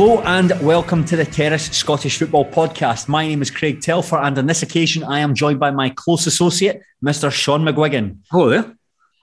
[0.00, 3.06] Hello and welcome to the Terrace Scottish Football Podcast.
[3.06, 6.26] My name is Craig Telfer, and on this occasion, I am joined by my close
[6.26, 7.30] associate, Mr.
[7.30, 8.16] Sean McGuigan.
[8.30, 8.74] Hello there.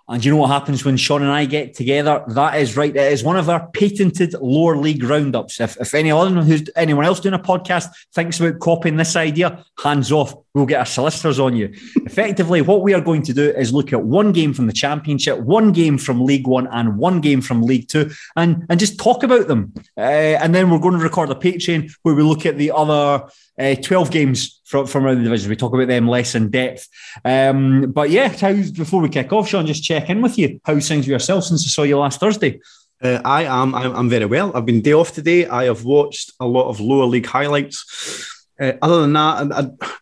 [0.08, 2.24] And you know what happens when Sean and I get together?
[2.28, 2.96] That is right.
[2.96, 5.60] It is one of our patented lower league roundups.
[5.60, 10.12] If, if anyone who's anyone else doing a podcast thinks about copying this idea, hands
[10.12, 10.36] off.
[10.58, 11.72] We'll get our solicitors on you.
[11.98, 15.38] Effectively, what we are going to do is look at one game from the Championship,
[15.38, 19.22] one game from League One, and one game from League Two, and and just talk
[19.22, 19.72] about them.
[19.96, 20.02] Uh,
[20.42, 23.30] and then we're going to record a Patreon where we look at the other
[23.60, 25.52] uh, 12 games from, from around the division.
[25.52, 26.88] We talk about them less in depth.
[27.24, 28.30] Um, but yeah,
[28.72, 30.60] before we kick off, Sean, just check in with you.
[30.64, 32.62] How's things with yourself since I saw you last Thursday?
[33.00, 33.76] Uh, I am.
[33.76, 34.52] I'm, I'm very well.
[34.58, 35.46] I've been day off today.
[35.46, 38.34] I have watched a lot of lower league highlights.
[38.60, 39.60] Uh, other than that, I,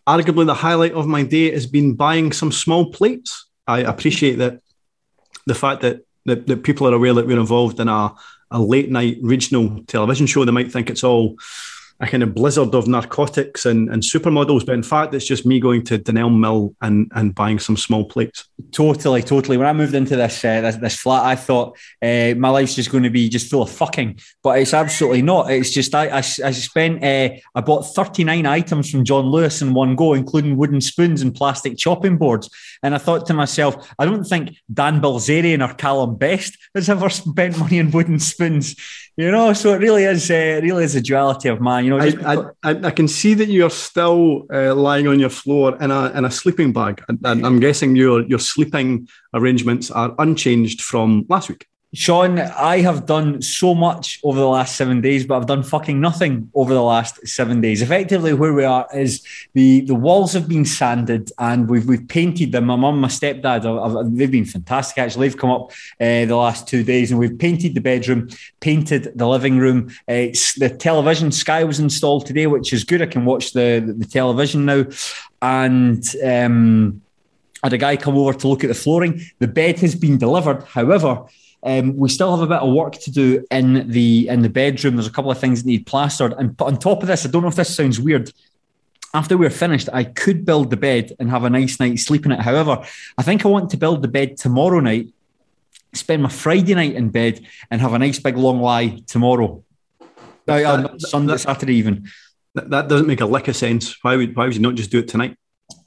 [0.08, 3.48] I, arguably the highlight of my day has been buying some small plates.
[3.68, 4.62] I appreciate that
[5.46, 8.14] the fact that, that, that people are aware that we're involved in a,
[8.52, 10.46] a late night regional television show.
[10.46, 11.38] They might think it's all
[12.02, 15.62] a kind of blizzard of narcotics and, and supermodels, but in fact, it's just me
[15.62, 18.50] going to Dunelm Mill and, and buying some small plates.
[18.72, 19.56] Totally, totally.
[19.56, 22.92] When I moved into this uh, this, this, flat, I thought uh, my life's just
[22.92, 25.50] going to be just full of fucking, but it's absolutely not.
[25.50, 29.62] It's just I I, I spent uh, I bought thirty nine items from John Lewis
[29.62, 32.50] in one go, including wooden spoons and plastic chopping boards,
[32.86, 37.10] and I thought to myself, I don't think Dan Bilzerian or Callum Best has ever
[37.10, 38.76] spent money on wooden spoons.
[39.18, 40.30] You know, so it really is.
[40.30, 41.86] Uh, it really is a duality of man.
[41.86, 45.76] You know, I, I, I, can see that you're still uh, lying on your floor
[45.82, 50.14] in a in a sleeping bag, and, and I'm guessing your your sleeping arrangements are
[50.20, 51.66] unchanged from last week.
[51.96, 56.02] Sean, I have done so much over the last seven days, but I've done fucking
[56.02, 57.82] nothing over the last seven days.
[57.82, 59.24] Effectively, where we are is
[59.54, 62.66] the, the walls have been sanded and we've we've painted them.
[62.66, 64.98] My mum, my stepdad, I've, they've been fantastic.
[64.98, 68.28] Actually, they've come up uh, the last two days and we've painted the bedroom,
[68.60, 69.88] painted the living room.
[70.08, 73.02] Uh, the television Sky was installed today, which is good.
[73.02, 74.86] I can watch the the, the television now,
[75.42, 76.04] and.
[76.24, 77.02] Um,
[77.64, 79.26] I had a guy come over to look at the flooring.
[79.40, 80.62] The bed has been delivered.
[80.66, 81.26] However,
[81.66, 84.96] um, we still have a bit of work to do in the in the bedroom.
[84.96, 86.34] There's a couple of things that need plastered.
[86.34, 88.32] And on top of this, I don't know if this sounds weird.
[89.16, 92.40] After we're finished, I could build the bed and have a nice night sleeping it.
[92.40, 92.86] However,
[93.18, 95.08] I think I want to build the bed tomorrow night,
[95.94, 99.64] spend my Friday night in bed, and have a nice big long lie tomorrow.
[100.46, 102.08] That, uh, Sunday, that, Saturday even.
[102.54, 103.98] That, that doesn't make a lick of sense.
[104.04, 105.36] Why would why would you not just do it tonight?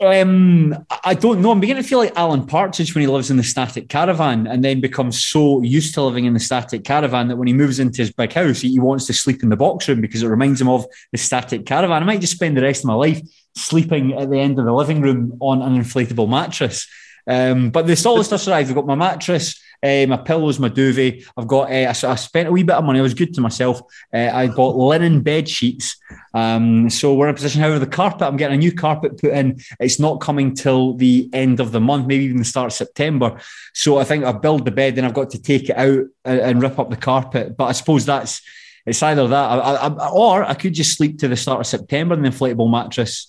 [0.00, 1.50] Um, I don't know.
[1.50, 4.64] I'm beginning to feel like Alan Partridge when he lives in the static caravan and
[4.64, 8.02] then becomes so used to living in the static caravan that when he moves into
[8.02, 10.68] his big house, he wants to sleep in the box room because it reminds him
[10.68, 12.02] of the static caravan.
[12.02, 13.20] I might just spend the rest of my life
[13.56, 16.88] sleeping at the end of the living room on an inflatable mattress.
[17.26, 18.68] Um, but the solid stuff's arrived.
[18.68, 19.60] We've got my mattress.
[19.82, 21.24] Uh, my pillows, my duvet.
[21.36, 21.70] I've got.
[21.70, 22.98] Uh, I, I spent a wee bit of money.
[22.98, 23.80] I was good to myself.
[24.12, 25.96] Uh, I bought linen bed sheets.
[26.34, 27.60] Um, so we're in a position.
[27.60, 28.22] However, the carpet.
[28.22, 29.60] I'm getting a new carpet put in.
[29.80, 33.40] It's not coming till the end of the month, maybe even the start of September.
[33.74, 36.40] So I think I build the bed, then I've got to take it out and,
[36.40, 37.56] and rip up the carpet.
[37.56, 38.42] But I suppose that's
[38.88, 42.14] it's either that, I, I, or I could just sleep to the start of September
[42.14, 43.28] in the inflatable mattress.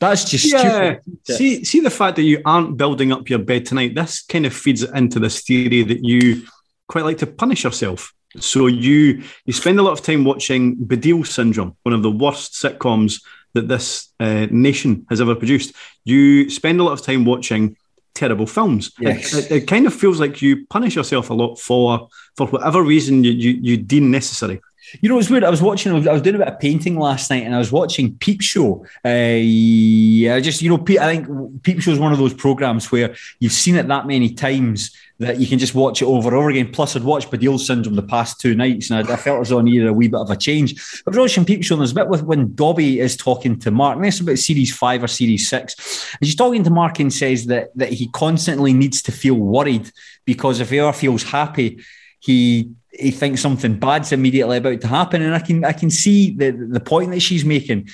[0.00, 0.98] That's just yeah.
[1.00, 1.36] stupid.
[1.36, 3.94] See, see the fact that you aren't building up your bed tonight.
[3.94, 6.46] This kind of feeds into this theory that you
[6.88, 8.12] quite like to punish yourself.
[8.38, 12.54] So you you spend a lot of time watching Baddiel Syndrome, one of the worst
[12.54, 15.74] sitcoms that this uh, nation has ever produced.
[16.04, 17.76] You spend a lot of time watching
[18.14, 18.92] terrible films.
[18.98, 19.34] Yes.
[19.34, 22.82] It, it, it kind of feels like you punish yourself a lot for for whatever
[22.82, 24.60] reason you, you, you deem necessary.
[25.00, 25.44] You know, it's weird.
[25.44, 25.92] I was watching.
[25.92, 28.84] I was doing a bit of painting last night, and I was watching Peep Show.
[29.04, 33.14] Uh, yeah, just you know, I think Peep Show is one of those programs where
[33.38, 36.48] you've seen it that many times that you can just watch it over and over
[36.48, 36.72] again.
[36.72, 39.58] Plus, I'd watched Baddiel Syndrome the past two nights, and I, I felt as though
[39.58, 41.02] I needed a wee bit of a change.
[41.06, 43.70] I was watching Peep Show, and there's a bit with when Dobby is talking to
[43.70, 43.96] Mark.
[43.96, 47.46] And it's about series five or series six, and she's talking to Mark and says
[47.46, 49.90] that that he constantly needs to feel worried
[50.24, 51.80] because if he ever feels happy,
[52.20, 56.30] he he thinks something bad's immediately about to happen, and I can I can see
[56.30, 57.88] the the point that she's making.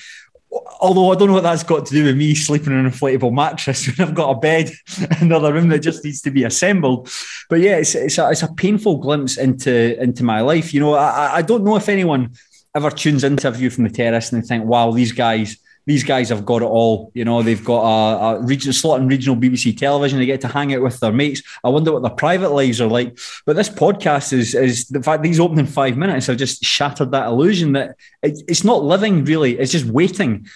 [0.79, 3.33] Although I don't know what that's got to do with me sleeping on an inflatable
[3.33, 7.09] mattress when I've got a bed in another room that just needs to be assembled.
[7.49, 10.73] But yeah, it's it's a, it's a painful glimpse into into my life.
[10.73, 12.33] You know, I I don't know if anyone
[12.75, 15.57] ever tunes into a view from the terrace and they think, wow, these guys
[15.87, 17.11] these guys have got it all.
[17.15, 20.19] You know, they've got a, a region slot in regional BBC television.
[20.19, 21.41] They get to hang out with their mates.
[21.63, 23.17] I wonder what their private lives are like.
[23.45, 27.27] But this podcast is is the fact these opening five minutes have just shattered that
[27.27, 29.57] illusion that it, it's not living really.
[29.57, 30.47] It's just waiting.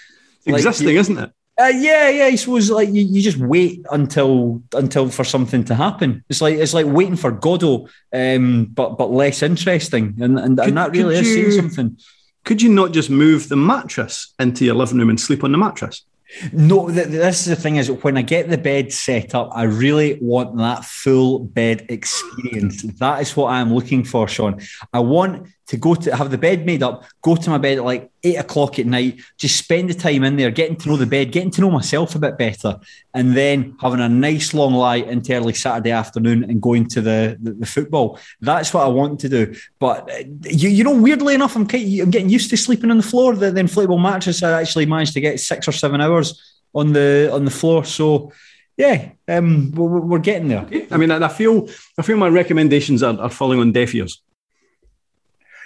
[0.45, 1.31] Existing, like, isn't it?
[1.60, 2.25] Uh, yeah, yeah.
[2.25, 6.25] I suppose like you, you just wait until until for something to happen.
[6.30, 10.68] It's like it's like waiting for Godot, um, but but less interesting, and and, Could-
[10.68, 11.98] and that really could is saying something.
[12.43, 15.57] Could you not just move the mattress into your living room and sleep on the
[15.57, 16.03] mattress?
[16.53, 19.63] No, th- this is the thing is when I get the bed set up, I
[19.63, 22.83] really want that full bed experience.
[22.83, 24.61] That is what I'm looking for, Sean.
[24.93, 27.85] I want to go to have the bed made up, go to my bed at
[27.85, 31.05] like eight o'clock at night, just spend the time in there, getting to know the
[31.05, 32.79] bed, getting to know myself a bit better,
[33.13, 37.37] and then having a nice long lie into early Saturday afternoon and going to the,
[37.41, 38.19] the, the football.
[38.41, 39.55] That's what I want to do.
[39.79, 41.67] But uh, you, you know, weirdly enough, I'm, I'm
[42.11, 43.35] getting used to sleeping on the floor.
[43.35, 47.29] The, the inflatable mattress, I actually managed to get six or seven hours on the
[47.31, 47.85] on the floor.
[47.85, 48.31] So
[48.77, 50.67] yeah, um, we're, we're getting there.
[50.91, 54.21] I mean, I I feel I feel my recommendations are, are falling on deaf ears.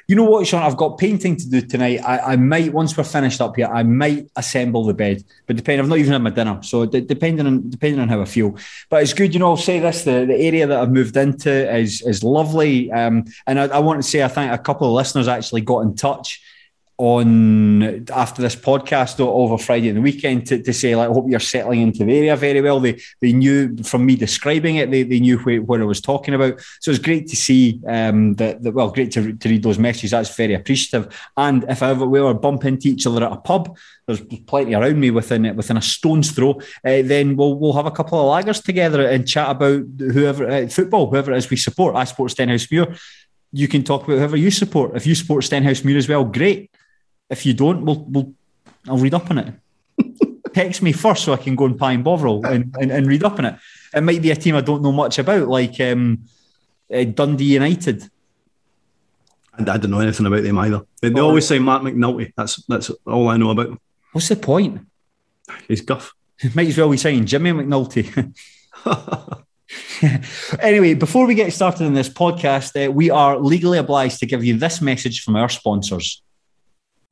[0.08, 0.62] You know what, Sean?
[0.62, 1.98] I've got painting to do tonight.
[2.06, 5.24] I, I might, once we're finished up here, I might assemble the bed.
[5.48, 8.22] But depending, I've not even had my dinner, so d- depending on depending on how
[8.22, 8.56] I feel.
[8.90, 9.50] But it's good, you know.
[9.50, 13.60] I'll say this: the, the area that I've moved into is is lovely, um, and
[13.60, 16.42] I, I want to say I think a couple of listeners actually got in touch
[16.98, 21.26] on after this podcast over Friday and the weekend to, to say like I hope
[21.30, 22.80] you're settling into the area very well.
[22.80, 26.34] They they knew from me describing it, they, they knew where, what I was talking
[26.34, 26.62] about.
[26.80, 30.12] So it's great to see um, that, that well, great to, to read those messages.
[30.12, 31.14] That's very appreciative.
[31.36, 33.78] And if I ever we ever bump into each other at a pub,
[34.08, 36.62] there's plenty around me within it within a stone's throw.
[36.86, 40.68] Uh, then we'll we'll have a couple of lagers together and chat about whoever uh,
[40.68, 41.96] football, whoever it is we support.
[41.96, 42.98] I support Stenhousemuir.
[43.52, 44.96] You can talk about whoever you support.
[44.96, 46.72] If you support Stenhousemuir as well, great.
[47.30, 48.34] If you don't, we'll, we'll
[48.88, 49.54] I'll read up on it.
[50.54, 53.40] Text me first so I can go and Pine Bovril and, and, and read up
[53.40, 53.56] on it.
[53.94, 56.26] It might be a team I don't know much about, like um,
[56.94, 58.10] uh, Dundee United.
[59.58, 60.82] And I don't know anything about them either.
[61.02, 62.34] They, they always say Marc McNulty.
[62.36, 63.80] That's that's all I know about them.
[64.12, 64.86] What's the point?
[65.68, 66.14] He's guff.
[66.54, 68.34] Might as well be saying Jimmy McNulty.
[70.60, 74.44] anyway, before we get started in this podcast, uh, we are legally obliged to give
[74.44, 76.22] you this message from our sponsors.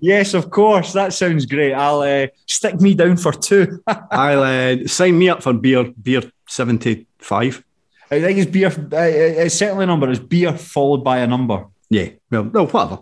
[0.00, 0.92] yes, of course.
[0.94, 1.74] That sounds great.
[1.74, 3.82] I'll uh, stick me down for two.
[4.10, 7.62] I'll uh, sign me up for beer beer seventy five.
[8.10, 8.68] I think it's beer.
[8.68, 10.10] Uh, it's certainly a number.
[10.10, 11.66] It's beer followed by a number.
[11.90, 12.10] Yeah.
[12.30, 13.00] Well, well whatever.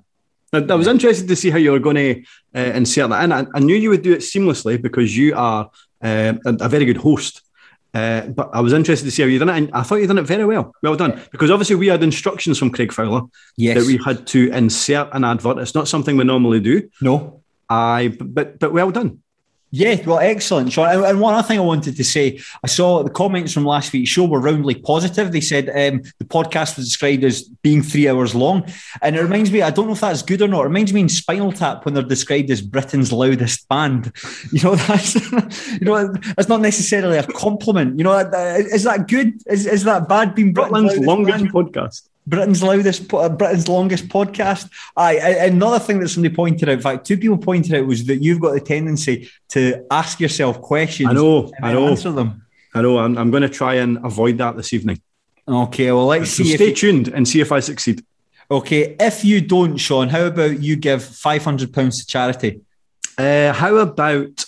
[0.52, 2.22] I, I was interested to see how you were going to
[2.54, 5.70] uh, insert that, and I, I, knew you would do it seamlessly because you are
[6.02, 7.42] uh, a, a, very good host.
[7.92, 10.08] Uh, but I was interested to see how you done it, and I thought you'd
[10.08, 10.74] done it very well.
[10.82, 13.22] Well done, because obviously we had instructions from Craig Fowler
[13.56, 13.76] yes.
[13.78, 15.58] that we had to insert an advert.
[15.58, 16.88] It's not something we normally do.
[17.00, 19.22] No, I but but well done.
[19.76, 21.04] Yeah, well, excellent, Sean.
[21.04, 24.08] And one other thing I wanted to say, I saw the comments from last week's
[24.08, 25.32] show were roundly positive.
[25.32, 28.70] They said um, the podcast was described as being three hours long,
[29.02, 29.62] and it reminds me.
[29.62, 30.60] I don't know if that's good or not.
[30.60, 34.12] It reminds me in Spinal Tap when they're described as Britain's loudest band.
[34.52, 35.14] You know, that's
[35.72, 37.98] you know that's not necessarily a compliment.
[37.98, 39.42] You know, is that good?
[39.46, 40.36] Is, is that bad?
[40.36, 41.52] Being Britain's, Britain's longest band?
[41.52, 42.08] podcast.
[42.26, 44.70] Britain's loudest, uh, Britain's longest podcast.
[44.96, 48.22] Aye, another thing that somebody pointed out, in fact, two people pointed out was that
[48.22, 51.10] you've got the tendency to ask yourself questions.
[51.10, 51.88] I know, I know.
[51.88, 52.46] Answer them.
[52.74, 52.98] I know.
[52.98, 55.00] I'm, I'm going to try and avoid that this evening.
[55.46, 56.54] Okay, well, let's so see.
[56.54, 58.02] Stay tuned and see if I succeed.
[58.50, 62.60] Okay, if you don't, Sean, how about you give five hundred pounds to charity?
[63.18, 64.44] Uh, how about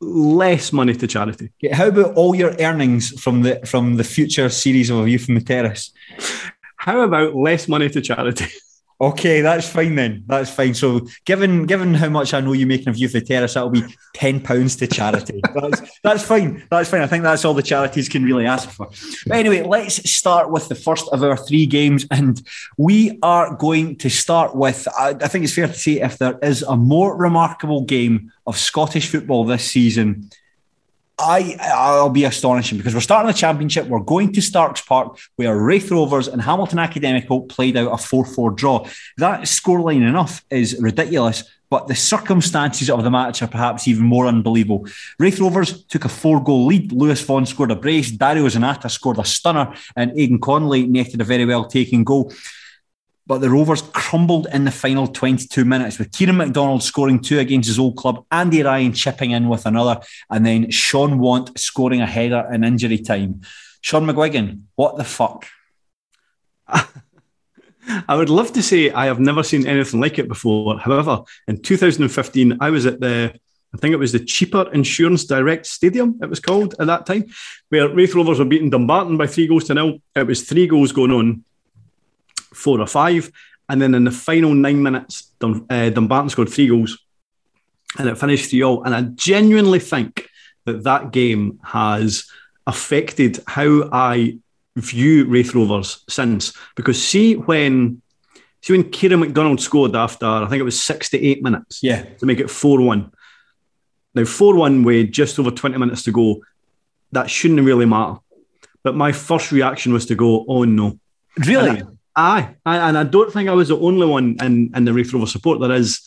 [0.00, 1.50] less money to charity?
[1.62, 5.18] Okay, how about all your earnings from the from the future series of A View
[5.18, 5.92] from the Terrace?
[6.88, 8.46] How about less money to charity?
[9.00, 10.24] Okay, that's fine then.
[10.26, 10.74] That's fine.
[10.74, 13.70] So, given given how much I know you're making of View for the Terrace, that'll
[13.70, 15.40] be ten pounds to charity.
[15.54, 16.64] that's that's fine.
[16.68, 17.02] That's fine.
[17.02, 18.90] I think that's all the charities can really ask for.
[19.28, 22.42] But anyway, let's start with the first of our three games, and
[22.76, 24.88] we are going to start with.
[24.98, 28.58] I, I think it's fair to say if there is a more remarkable game of
[28.58, 30.28] Scottish football this season,
[31.18, 33.86] I I'll be astonishing because we're starting the championship.
[33.86, 38.56] We're going to Starks Park, where Raith Rovers and Hamilton Academical played out a 4-4
[38.56, 38.86] draw.
[39.16, 44.26] That scoreline enough is ridiculous, but the circumstances of the match are perhaps even more
[44.26, 44.86] unbelievable.
[45.18, 46.92] Raith Rovers took a four-goal lead.
[46.92, 51.24] Lewis Vaughan scored a brace, Dario Zanatta scored a stunner, and Aidan Connolly netted a
[51.24, 52.32] very well taken goal.
[53.28, 57.68] But the Rovers crumbled in the final 22 minutes with Kieran McDonald scoring two against
[57.68, 62.06] his old club, Andy Ryan chipping in with another, and then Shaun Want scoring a
[62.06, 63.42] header in injury time.
[63.82, 65.46] Sean McGuigan, what the fuck?
[66.66, 70.78] I would love to say I have never seen anything like it before.
[70.78, 73.38] However, in 2015, I was at the
[73.74, 77.26] I think it was the cheaper Insurance Direct Stadium, it was called at that time,
[77.68, 79.98] where Raith Rovers were beating Dumbarton by three goals to nil.
[80.16, 81.44] It was three goals going on
[82.54, 83.30] four or five.
[83.68, 86.98] And then in the final nine minutes, Dum- uh, Dumbarton scored three goals
[87.98, 88.84] and it finished 3 all.
[88.84, 90.28] And I genuinely think
[90.64, 92.30] that that game has
[92.66, 94.38] affected how I
[94.76, 96.52] view Raith Rovers since.
[96.76, 98.02] Because see when
[98.60, 102.02] see when Kieran McDonald scored after I think it was 68 minutes yeah.
[102.02, 103.10] to make it 4-1.
[104.14, 106.42] Now 4-1 with just over 20 minutes to go,
[107.12, 108.18] that shouldn't really matter.
[108.82, 110.98] But my first reaction was to go, oh no.
[111.46, 111.82] Really?
[112.18, 115.26] Aye, and I don't think I was the only one in, in the Raith Rover
[115.26, 115.60] support.
[115.60, 116.00] There is,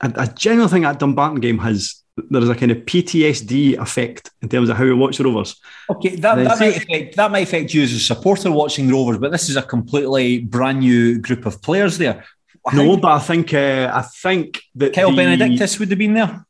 [0.00, 2.00] I, I genuinely think that Dumbarton game has
[2.30, 5.56] there is a kind of PTSD effect in terms of how we watch the Rovers.
[5.90, 9.18] Okay, that, that might affect that might affect you as a supporter watching the Rovers,
[9.18, 12.24] but this is a completely brand new group of players there.
[12.72, 16.46] no, but I think uh, I think that Kyle the, Benedictus would have been there.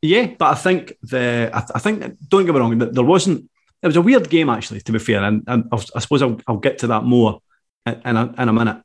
[0.00, 3.50] Yeah, but I think the I, I think don't get me wrong, there wasn't.
[3.82, 6.56] It was a weird game actually, to be fair, and, and I suppose I'll, I'll
[6.56, 7.40] get to that more
[7.86, 8.82] in a, in a minute.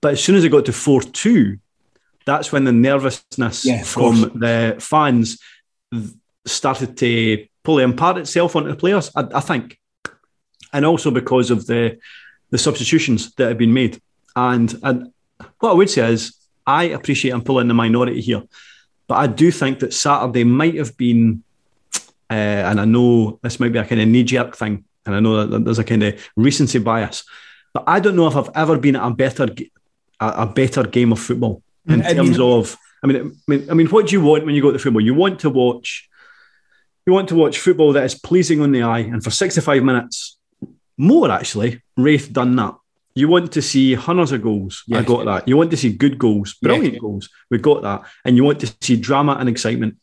[0.00, 1.58] But as soon as it got to 4 2,
[2.26, 5.38] that's when the nervousness yeah, from the fans
[6.46, 9.78] started to pull impart itself onto the players, I, I, think.
[10.72, 11.98] And also because of the
[12.50, 14.00] the substitutions that have been made.
[14.36, 15.12] And, and
[15.58, 16.36] what I would say is,
[16.66, 18.42] I appreciate I'm pulling the minority here,
[19.08, 21.42] but I do think that Saturday might have been,
[22.28, 22.34] uh,
[22.68, 25.46] and I know this might be a kind of knee jerk thing, and I know
[25.46, 27.24] that there's a kind of recency bias,
[27.72, 29.48] but I don't know if I've ever been at a better
[30.18, 32.76] a, better game of football in I terms mean, of.
[33.02, 35.00] I mean, I mean, I mean, what do you want when you go to football?
[35.00, 36.08] You want to watch.
[37.06, 40.36] You want to watch football that is pleasing on the eye, and for sixty-five minutes,
[40.98, 42.74] more actually, Raith done that.
[43.14, 44.84] You want to see hundreds of goals.
[44.92, 45.48] I got that.
[45.48, 47.28] You want to see good goals, brilliant goals.
[47.50, 48.02] We got that.
[48.24, 49.96] And you want to see drama and excitement.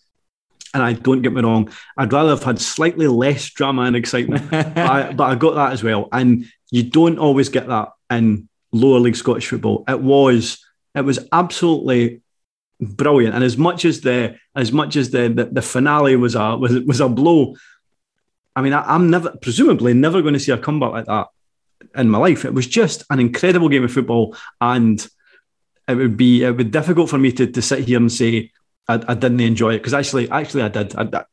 [0.78, 4.48] And I don't get me wrong, I'd rather have had slightly less drama and excitement,
[4.52, 6.08] but, I, but I got that as well.
[6.12, 9.84] And you don't always get that in lower league Scottish football.
[9.88, 10.64] It was
[10.96, 12.22] it was absolutely
[12.80, 13.36] brilliant.
[13.36, 16.80] And as much as the as much as the the, the finale was a was
[16.82, 17.56] was a blow,
[18.56, 21.28] I mean, I, I'm never presumably never going to see a comeback like that
[21.96, 22.46] in my life.
[22.46, 25.06] It was just an incredible game of football, and
[25.88, 28.52] it would be it would be difficult for me to, to sit here and say
[28.88, 30.96] I, I didn't enjoy it because actually actually I did.
[30.96, 31.24] I,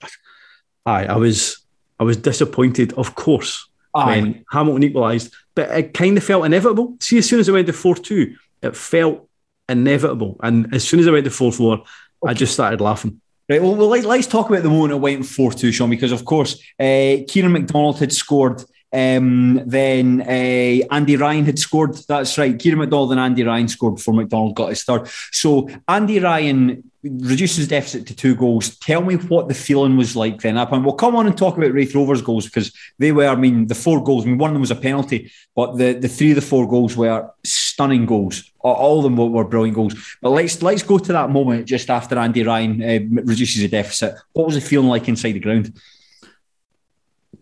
[0.86, 1.64] I, I was
[1.98, 4.06] I was disappointed, of course, Aye.
[4.06, 6.96] when Hamilton equalised, but it kind of felt inevitable.
[7.00, 9.28] See, as soon as I went to four two, it felt
[9.68, 11.84] inevitable, and as soon as I went to four four,
[12.26, 13.20] I just started laughing.
[13.48, 13.62] Right.
[13.62, 16.24] Well, well let, us talk about the moment it went 4 2, Sean, because of
[16.24, 18.62] course, uh, Kieran McDonald had scored.
[18.90, 21.94] Um, then uh, Andy Ryan had scored.
[22.08, 22.58] That's right.
[22.58, 25.08] Kieran McDonald and Andy Ryan scored before McDonald got his third.
[25.30, 28.76] So Andy Ryan reduces deficit to two goals.
[28.78, 30.56] Tell me what the feeling was like then.
[30.56, 33.26] Up and we'll come on and talk about Raith Rovers goals because they were.
[33.26, 34.24] I mean, the four goals.
[34.24, 36.66] I mean, one of them was a penalty, but the the three of the four
[36.66, 38.50] goals were stunning goals.
[38.60, 39.94] All of them were, were brilliant goals.
[40.22, 44.14] But let's let's go to that moment just after Andy Ryan uh, reduces the deficit.
[44.32, 45.78] What was it feeling like inside the ground?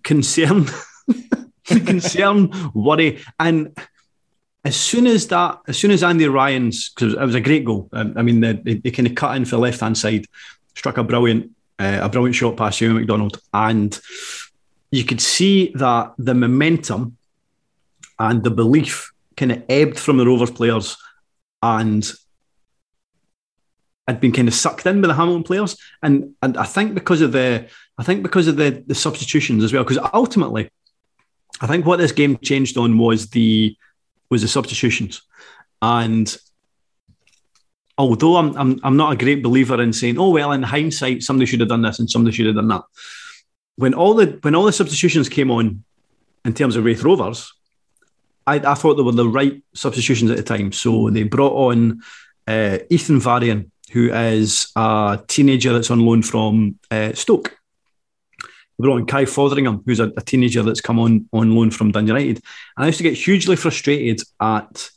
[0.02, 0.66] Concern,
[1.64, 3.76] concern, worry, and
[4.64, 7.88] as soon as that, as soon as Andy Ryan's, because it was a great goal.
[7.92, 10.26] Um, I mean, they, they, they kind of cut in for the left hand side,
[10.76, 13.98] struck a brilliant, uh, a brilliant shot past Hugh McDonald, and
[14.90, 17.16] you could see that the momentum
[18.18, 20.96] and the belief kind of ebbed from the Rovers players,
[21.62, 22.12] and
[24.06, 27.20] had been kind of sucked in by the Hamilton players, and and I think because
[27.20, 30.70] of the, I think because of the the substitutions as well, because ultimately,
[31.60, 33.76] I think what this game changed on was the
[34.30, 35.22] was the substitutions,
[35.80, 36.36] and
[37.98, 41.46] although I'm I'm I'm not a great believer in saying, oh well, in hindsight, somebody
[41.46, 42.82] should have done this and somebody should have done that.
[43.76, 45.84] When all the when all the substitutions came on,
[46.44, 47.52] in terms of Raith Rovers,
[48.46, 50.72] I, I thought they were the right substitutions at the time.
[50.72, 52.02] So they brought on
[52.46, 57.56] uh, Ethan Varian, who is a teenager that's on loan from uh, Stoke.
[58.82, 61.92] They brought on Kai Fotheringham, who's a, a teenager that's come on on loan from
[61.92, 62.36] Dundee United.
[62.76, 64.90] And I used to get hugely frustrated at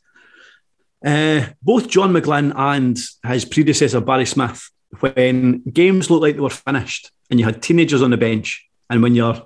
[1.06, 2.98] uh, both John McGlynn and
[3.32, 4.72] his predecessor Barry Smith
[5.02, 8.66] when games looked like they were finished and you had teenagers on the bench.
[8.90, 9.40] And when you're,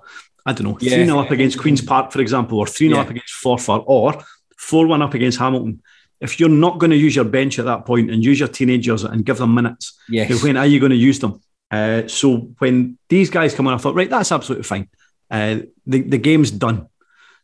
[0.45, 1.05] I don't know, 3 Yeah.
[1.05, 3.03] 0 up against Queen's Park, for example, or 3 0 Yeah.
[3.03, 4.23] up against Forfar, or
[4.57, 5.81] 4 1 up against Hamilton,
[6.21, 9.03] if you're not going to use your bench at that point and use your teenagers
[9.03, 10.41] and give them minutes, Yes.
[10.43, 11.41] when are you going to use them?
[11.71, 14.89] Uh, so when these guys come on, I thought, right, that's absolutely fine.
[15.29, 16.87] Uh, the, the game's done.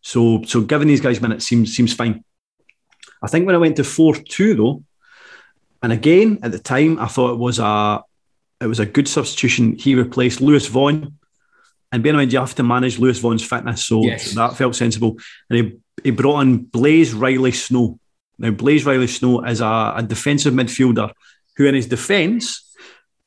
[0.01, 2.23] So so giving these guys minutes seems seems fine.
[3.21, 4.83] I think when I went to four two though,
[5.81, 8.03] and again at the time I thought it was a
[8.61, 9.75] it was a good substitution.
[9.77, 11.17] He replaced Lewis Vaughan,
[11.91, 14.33] and bear in mind you have to manage Lewis Vaughan's fitness, so Yes.
[14.33, 15.17] that felt sensible.
[15.49, 17.99] And he he brought on Blaise Riley Snow.
[18.37, 21.11] Now Blaise Riley Snow is a, a defensive midfielder
[21.57, 22.64] who, in his defence,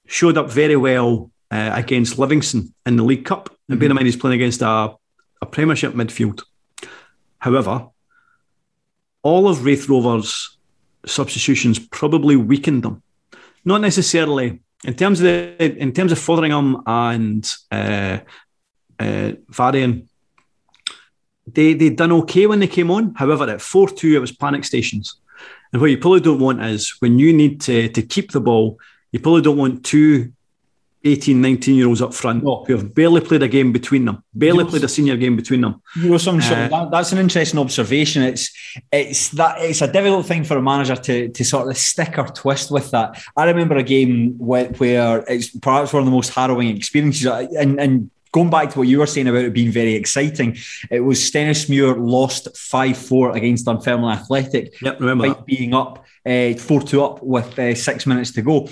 [0.08, 3.54] showed up very well uh, against Livingston in the League Cup.
[3.68, 4.94] And bear in mind he's playing against a,
[5.40, 6.42] a Premiership midfield.
[7.38, 7.88] However,
[9.22, 10.58] all of Raith Rovers'
[11.06, 13.02] substitutions probably weakened them.
[13.64, 18.18] Not necessarily in terms of the, in terms of Fotheringham and uh,
[18.98, 20.08] uh, Varian.
[21.46, 23.14] They they done okay when they came on.
[23.14, 25.16] However, at four two, it was panic stations.
[25.72, 28.78] And what you probably don't want is when you need to to keep the ball,
[29.12, 30.32] you probably don't want two
[31.04, 34.64] 18, 19 year olds up front who have barely played a game between them, barely
[34.64, 35.80] played a senior game between them.
[35.96, 38.22] You know, some, Uh, that, that's an interesting observation.
[38.22, 38.50] It's
[38.92, 42.26] it's that it's a difficult thing for a manager to to sort of stick or
[42.26, 43.22] twist with that.
[43.36, 47.80] I remember a game where, where it's perhaps one of the most harrowing experiences, and
[47.80, 48.10] and.
[48.30, 50.58] Going back to what you were saying about it being very exciting,
[50.90, 54.78] it was Stenhousemuir lost 5 4 against Dunfermline Athletic.
[54.82, 58.68] Yep, remember being up 4 2 up with uh, six minutes to go.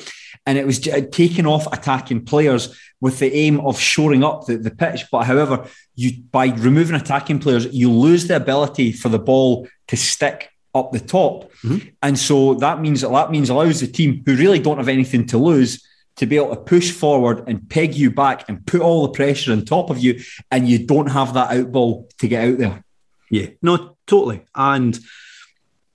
[0.46, 4.70] And it was taking off attacking players with the aim of shoring up the, the
[4.70, 5.04] pitch.
[5.10, 9.96] But however, you by removing attacking players, you lose the ability for the ball to
[9.96, 11.52] stick up the top.
[11.62, 11.88] Mm-hmm.
[12.02, 15.26] And so that means that that means allows the team who really don't have anything
[15.26, 15.84] to lose
[16.16, 19.52] to be able to push forward and peg you back and put all the pressure
[19.52, 22.84] on top of you, and you don't have that out ball to get out there.
[23.30, 24.42] Yeah, no, totally.
[24.54, 24.98] And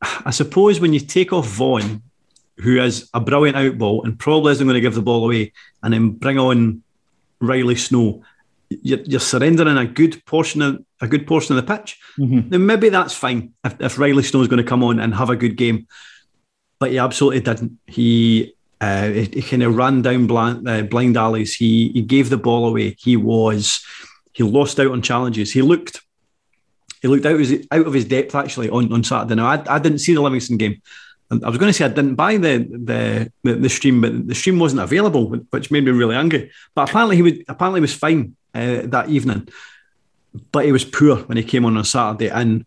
[0.01, 2.03] I suppose when you take off Vaughan,
[2.57, 5.53] who is a brilliant out ball and probably isn't going to give the ball away,
[5.81, 6.83] and then bring on
[7.39, 8.23] Riley Snow,
[8.69, 11.99] you're, you're surrendering a good portion of a good portion of the pitch.
[12.17, 12.49] Mm-hmm.
[12.49, 15.29] Then maybe that's fine if, if Riley Snow is going to come on and have
[15.29, 15.87] a good game.
[16.79, 17.79] But he absolutely didn't.
[17.87, 21.55] He uh, he, he kind of ran down blind, uh, blind alleys.
[21.55, 22.95] He he gave the ball away.
[22.99, 23.83] He was
[24.33, 25.51] he lost out on challenges.
[25.51, 26.01] He looked
[27.01, 29.35] he looked out, his, out of his depth actually on, on Saturday.
[29.35, 30.81] Now I, I didn't see the Livingston game.
[31.31, 34.35] I was going to say I didn't buy the, the the, the stream, but the
[34.35, 36.51] stream wasn't available, which made me really angry.
[36.75, 39.47] But apparently he was apparently he was fine uh, that evening,
[40.51, 42.29] but he was poor when he came on on Saturday.
[42.29, 42.65] And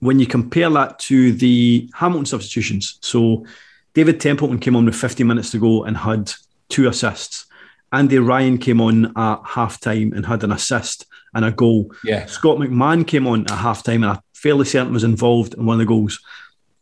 [0.00, 3.46] when you compare that to the Hamilton substitutions, so
[3.94, 6.32] David Templeton came on with 50 minutes to go and had
[6.68, 7.46] two assists.
[7.92, 11.92] Andy Ryan came on at half time and had an assist and a goal.
[12.02, 12.26] Yeah.
[12.26, 15.74] Scott McMann came on at half time and I'm fairly certain was involved in one
[15.74, 16.18] of the goals.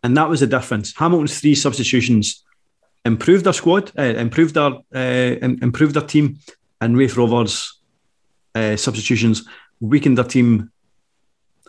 [0.03, 0.95] And that was the difference.
[0.97, 2.45] Hamilton's three substitutions
[3.05, 6.39] improved their squad, uh, improved their uh, improved their team,
[6.81, 7.81] and Raith Rovers
[8.55, 9.47] uh, substitutions
[9.81, 10.71] weakened their team.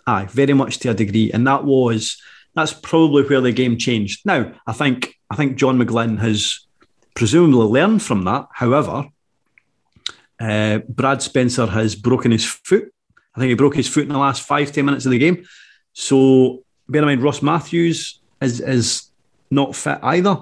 [0.08, 2.22] Aye, very much to a degree, and that was
[2.56, 4.26] that's probably where the game changed.
[4.26, 6.65] Now, I think I think John McGlynn has
[7.15, 8.48] presumably learned from that.
[8.54, 9.06] However,
[10.39, 12.91] uh, Brad Spencer has broken his foot.
[13.36, 15.46] I think he broke his foot in the last five ten minutes of the game.
[15.94, 19.10] So bear in mind, Ross Matthews is is
[19.50, 20.38] not fit either.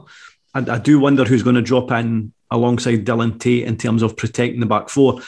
[0.53, 4.17] And I do wonder who's going to drop in alongside Dylan Tait in terms of
[4.17, 5.21] protecting the back four.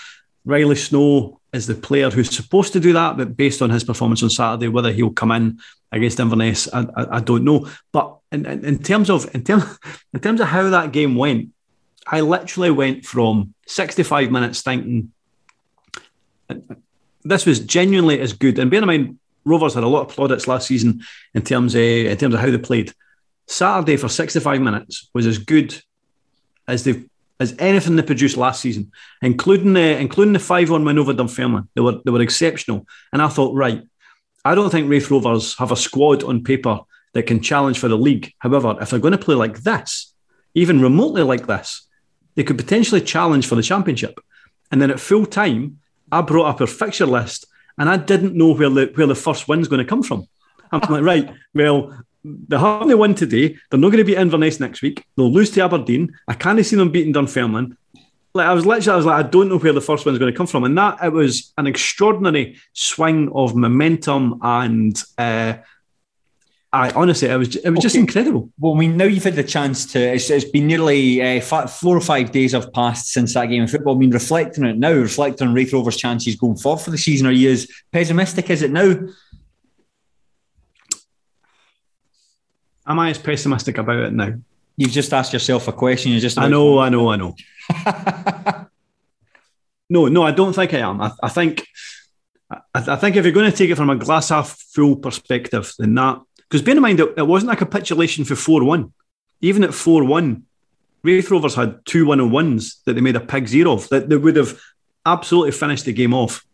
[0.46, 4.24] Riley Snow is the player who's supposed to do that, but based on his performance
[4.24, 5.60] on Saturday, whether he'll come in
[5.92, 7.68] against Inverness, I, I, I don't know.
[7.92, 9.64] But in, in, in, terms of in terms
[10.14, 11.50] in terms of how that game went,
[12.08, 15.12] I literally went from 65 minutes thinking
[16.50, 16.76] uh, uh,
[17.24, 18.58] this was genuinely as good.
[18.58, 21.82] And bear in mind, Rovers had a lot of plaudits last season in terms of
[21.82, 22.94] in terms of how they played.
[23.48, 25.82] Saturday for 65 minutes was as good
[26.68, 27.04] as they
[27.40, 31.68] as anything they produced last season, including the including the five one win over Dunfermline.
[31.76, 33.82] They were they were exceptional, and I thought, right,
[34.46, 36.80] I don't think Raith Rovers have a squad on paper
[37.14, 38.34] that can challenge for the league.
[38.40, 40.14] However, if they're going to play like this,
[40.54, 41.88] even remotely like this,
[42.36, 44.20] they could potentially challenge for the championship.
[44.72, 45.80] And then at full time,
[46.12, 47.46] I brought up our fixture list
[47.78, 50.28] and I didn't know where the where the first win's going to come from.
[50.72, 53.58] I'm like, right, well, they haven't won today.
[53.70, 55.04] They're not going to beat Inverness next week.
[55.16, 56.16] They'll lose to Aberdeen.
[56.28, 57.78] I can't see them beating Dunfermline.
[58.34, 60.32] Like I was literally, I was like, I don't know where the first one's going
[60.32, 65.02] to come from, and that it was an extraordinary swing of momentum and.
[65.18, 65.56] Uh,
[66.74, 67.82] I honestly, it was it was okay.
[67.82, 68.50] just incredible.
[68.58, 70.00] Well, I mean, now you've had the chance to.
[70.00, 73.64] It's, it's been nearly uh, five, four or five days have passed since that game
[73.64, 73.96] of football.
[73.96, 76.98] I mean, reflecting on it now, reflecting on Raith Rovers' chances going forward for the
[76.98, 78.96] season, are you as pessimistic as it now?
[82.88, 84.34] Am I as pessimistic about it now?
[84.78, 86.14] You've just asked yourself a question.
[86.14, 86.38] You just.
[86.38, 87.36] I know, I know, I know.
[89.90, 91.02] no, no, I don't think I am.
[91.02, 91.68] I, I think.
[92.50, 95.74] I, I think if you're going to take it from a glass half full perspective,
[95.78, 98.92] then that because bear in mind, it, it wasn't a capitulation for 4 1.
[99.40, 100.44] Even at 4 1,
[101.02, 104.10] Raith Rovers had two one on ones that they made a pig's ear of, that
[104.10, 104.60] they would have
[105.06, 106.46] absolutely finished the game off.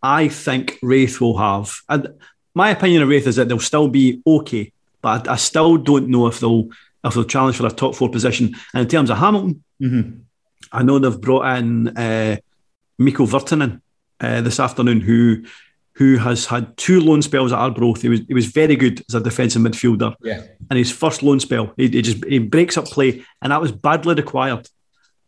[0.00, 2.08] I think Raith will have, and
[2.54, 4.72] my opinion of Raith is that they'll still be okay,
[5.02, 6.68] but I, I still don't know if they'll
[7.02, 8.54] if they'll challenge for a top four position.
[8.72, 10.20] And in terms of Hamilton, mm-hmm.
[10.72, 12.36] I know they've brought in uh,
[12.96, 13.82] Mikko Virtanen
[14.20, 15.44] uh, this afternoon, who
[15.96, 18.02] who has had two loan spells at Arbroath.
[18.02, 20.14] He was he was very good as a defensive midfielder.
[20.20, 20.42] Yeah.
[20.70, 23.72] And his first loan spell, he, he just he breaks up play, and that was
[23.72, 24.68] badly required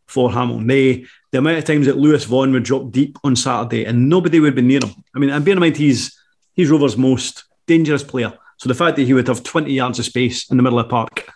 [0.06, 0.66] for Hamilton.
[0.66, 4.40] They the amount of times that Lewis Vaughan would drop deep on Saturday and nobody
[4.40, 4.90] would be near him.
[5.14, 6.18] I mean, and bear in mind he's
[6.54, 8.32] he's Rovers' most dangerous player.
[8.58, 10.86] So the fact that he would have 20 yards of space in the middle of
[10.86, 11.28] the park,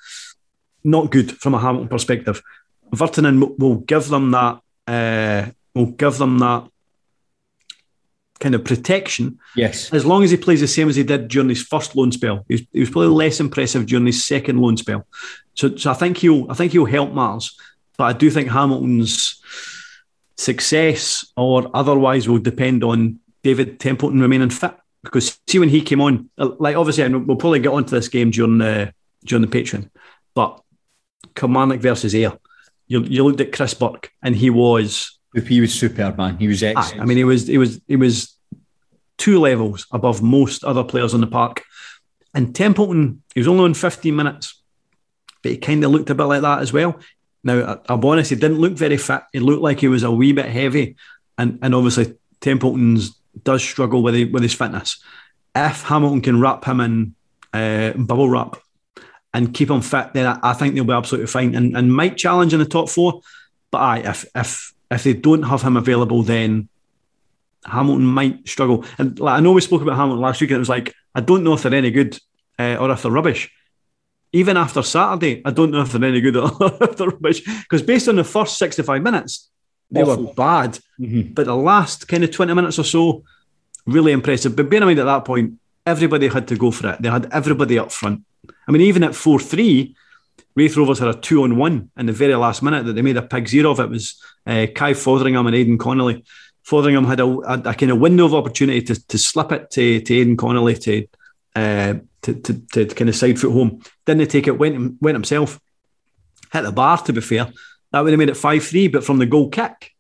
[0.83, 2.43] not good from a Hamilton perspective.
[2.95, 6.69] Virtanen will give them that uh, will give them that
[8.41, 9.39] kind of protection.
[9.55, 9.93] Yes.
[9.93, 12.45] As long as he plays the same as he did during his first loan spell.
[12.49, 15.07] He was, he was probably less impressive during his second loan spell.
[15.55, 17.57] So, so I think he'll I think he'll help Mars.
[17.97, 19.41] But I do think Hamilton's
[20.37, 24.75] success or otherwise will depend on David Templeton remaining fit.
[25.03, 28.09] Because see when he came on, uh, like obviously and we'll probably get onto this
[28.09, 28.93] game during the
[29.25, 29.91] during the Patreon,
[30.35, 30.63] but
[31.35, 32.39] Kilmarnock versus Ayr,
[32.87, 36.39] You, you looked at Chris Burke and he was he was superb, man.
[36.39, 37.01] He was excellent.
[37.01, 38.37] I mean, he was he was he was
[39.19, 41.63] two levels above most other players on the park.
[42.35, 44.63] And Templeton, he was only on 15 minutes,
[45.43, 46.99] but he kind of looked a bit like that as well.
[47.43, 49.23] Now, I'll be honest, he didn't look very fit.
[49.33, 50.97] He looked like he was a wee bit heavy.
[51.39, 55.03] And and obviously Templeton's does struggle with his, with his fitness.
[55.55, 57.15] If Hamilton can wrap him in
[57.53, 58.57] uh, bubble wrap
[59.33, 62.17] and keep him fit, then I, I, think they'll be absolutely fine and, and might
[62.17, 63.21] challenge in the top four.
[63.71, 66.69] But aye, if if if they don't have him available, then
[67.65, 68.85] Hamilton might struggle.
[68.99, 71.21] And like, I know we spoke about Hamilton last week, and it was like I
[71.21, 72.19] don't know if they're any good
[72.59, 73.51] uh, or if they're rubbish.
[74.33, 77.83] Even after Saturday, I don't know if they're any good or if they're rubbish because
[77.83, 79.51] based on the first sixty-five minutes,
[79.91, 80.27] they Awful.
[80.27, 80.79] were bad.
[80.99, 81.33] Mm-hmm.
[81.35, 83.25] But the last kind of twenty minutes or so,
[83.87, 84.57] really impressive.
[84.57, 87.03] But bear in mind at that point, everybody had to go for it.
[87.03, 88.25] They had everybody up front.
[88.67, 89.95] I mean, even at four three.
[90.55, 93.17] Raith Rovers had a two on one in the very last minute that they made
[93.17, 93.81] a pig's ear of.
[93.81, 96.25] It was uh, Kai Fotheringham and Aidan Connolly.
[96.63, 100.01] Fotheringham had a, a, a, kind of window of opportunity to, to slip it to,
[100.01, 101.07] to Aidan Connolly to,
[101.57, 103.83] uh, to, to, to kind of side foot home.
[104.05, 105.61] Didn't take it, went, went himself.
[106.53, 107.53] Hit the bar, to be fair.
[107.93, 109.95] That would have made it 5 3, but from the goal kick,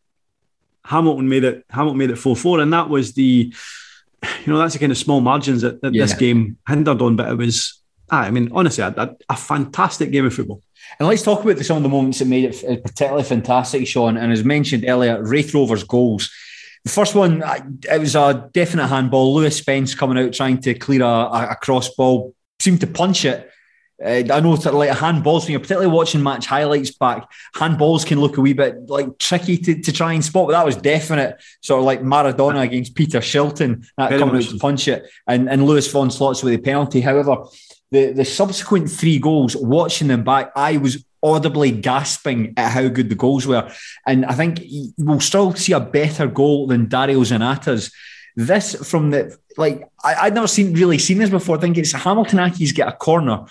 [0.84, 2.60] Hamilton made it Hamilton made it 4 4.
[2.60, 3.52] And that was the,
[4.22, 7.28] you know, that's the kind of small margins that, that this game hindered on, but
[7.28, 7.79] it was,
[8.10, 10.62] I mean, honestly, a, a, a fantastic game of football.
[10.98, 14.16] And let's talk about some of the moments that made it uh, particularly fantastic, Sean.
[14.16, 16.30] And as mentioned earlier, Raith Rovers goals.
[16.84, 19.34] The first one, it was a definite handball.
[19.34, 23.24] Lewis Spence coming out trying to clear a, a, a cross ball, seemed to punch
[23.24, 23.50] it.
[24.02, 28.18] Uh, I know that like handballs, when you're particularly watching match highlights back, handballs can
[28.18, 31.36] look a wee bit like tricky to, to try and spot, but that was definite.
[31.60, 35.50] Sort of like Maradona against Peter Shilton, that Very coming out to punch it, and,
[35.50, 37.02] and Lewis Vaughan Slots with the penalty.
[37.02, 37.44] However,
[37.90, 43.08] the, the subsequent three goals, watching them back, I was audibly gasping at how good
[43.08, 43.70] the goals were.
[44.06, 44.62] And I think
[44.96, 47.92] we'll still see a better goal than Dario Zanatta's.
[48.36, 51.56] This from the like I, I'd never seen really seen this before.
[51.56, 53.44] I think it's Hamilton Accies get a corner,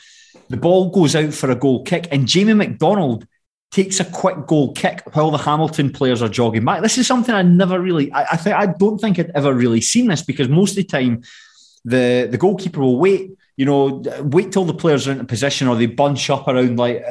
[0.48, 3.28] the ball goes out for a goal kick, and Jamie McDonald
[3.72, 6.82] takes a quick goal kick while the Hamilton players are jogging back.
[6.82, 9.82] This is something I never really I, I think I don't think I'd ever really
[9.82, 11.24] seen this because most of the time
[11.84, 15.68] the the goalkeeper will wait you know wait till the players are in a position
[15.68, 17.04] or they bunch up around like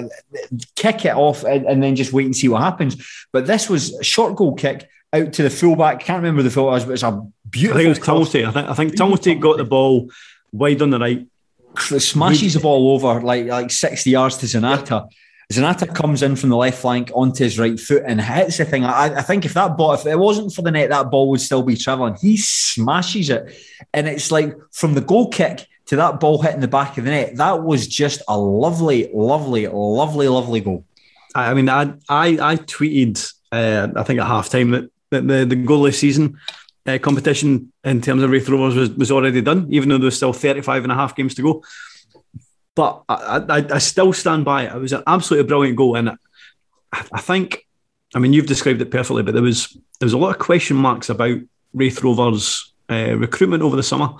[0.76, 2.96] kick it off and, and then just wait and see what happens
[3.34, 6.86] but this was a short goal kick out to the fullback can't remember the fullback
[6.86, 8.30] but it's a beautiful I think it was.
[8.30, 8.48] Tumilty.
[8.48, 10.10] I think, I think Tumilty got the ball
[10.50, 11.26] wide on the right.
[11.76, 15.06] smashes the ball over like like 60 yards to Zanatta.
[15.52, 18.84] Zanatta comes in from the left flank onto his right foot and hits the thing.
[18.84, 21.40] I, I think if that ball, if it wasn't for the net, that ball would
[21.40, 22.16] still be travelling.
[22.20, 23.54] He smashes it.
[23.94, 27.10] And it's like from the goal kick to that ball hitting the back of the
[27.10, 30.84] net, that was just a lovely, lovely, lovely, lovely goal.
[31.34, 35.56] I mean, I I, I tweeted, uh, I think at halftime that, that the the
[35.56, 36.38] goalless season
[36.86, 40.16] uh, competition in terms of Raith Rovers was, was already done, even though there was
[40.16, 41.62] still 35 and a half games to go.
[42.74, 44.74] But I, I, I still stand by it.
[44.74, 46.16] It was an absolutely brilliant goal, and I,
[46.92, 47.66] I think,
[48.14, 49.22] I mean, you've described it perfectly.
[49.22, 51.38] But there was there was a lot of question marks about
[51.74, 54.14] Raith Rovers uh, recruitment over the summer,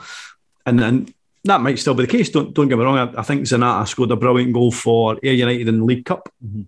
[0.66, 2.30] and and that might still be the case.
[2.30, 2.98] Don't don't get me wrong.
[2.98, 6.28] I, I think Zanatta scored a brilliant goal for Ayr United in the League Cup
[6.44, 6.62] mm-hmm.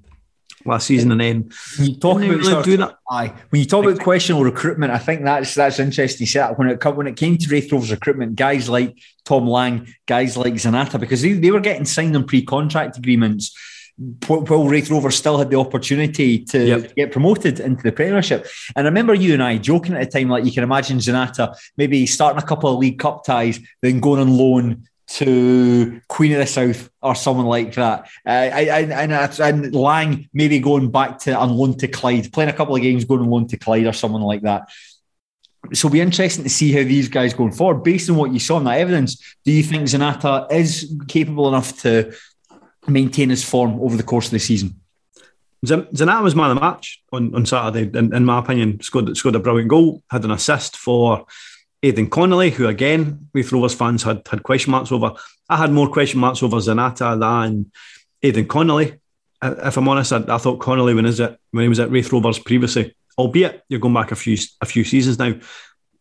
[0.69, 2.97] last season, and then When you talk about really sort do of- that.
[3.11, 3.35] Aye.
[3.51, 6.27] When you talk about questionable recruitment, I think that's that's interesting.
[6.27, 10.37] Set when it when it came to Raith Rovers recruitment, guys like Tom Lang, guys
[10.37, 13.55] like Zanatta, because they, they were getting signed on pre-contract agreements.
[14.27, 16.95] Wh- While Raith Rovers still had the opportunity to Yep.
[16.97, 20.29] get promoted into the Premiership, and I remember you and I joking at the time,
[20.31, 24.21] like you can imagine Zanatta maybe starting a couple of League Cup ties, then going
[24.21, 28.09] on loan to Queen of the South or someone like that.
[28.25, 32.51] Uh, I, I, and, and Lang maybe going back to on loan to Clyde, playing
[32.51, 34.69] a couple of games, going on loan to Clyde or someone like that.
[35.75, 37.83] So it'll be interesting to see how these guys going forward.
[37.83, 41.79] Based on what you saw in that evidence, do you think Zanatta is capable enough
[41.83, 42.15] to
[42.87, 44.81] maintain his form over the course of the season?
[45.67, 48.81] Zan- Zanatta was man of the match on, on Saturday, in, in my opinion.
[48.81, 51.27] Scored, scored a brilliant goal, had an assist for
[51.83, 55.13] Aidan Connolly, who again, Raith Rovers fans had, had question marks over.
[55.49, 57.71] I had more question marks over Zanatta than
[58.23, 59.01] Aidan Connolly.
[59.43, 62.13] If I'm honest, I, I thought Connolly when, is it, when he was at Raith
[62.13, 65.35] Rovers previously, albeit you're going back a few a few seasons now,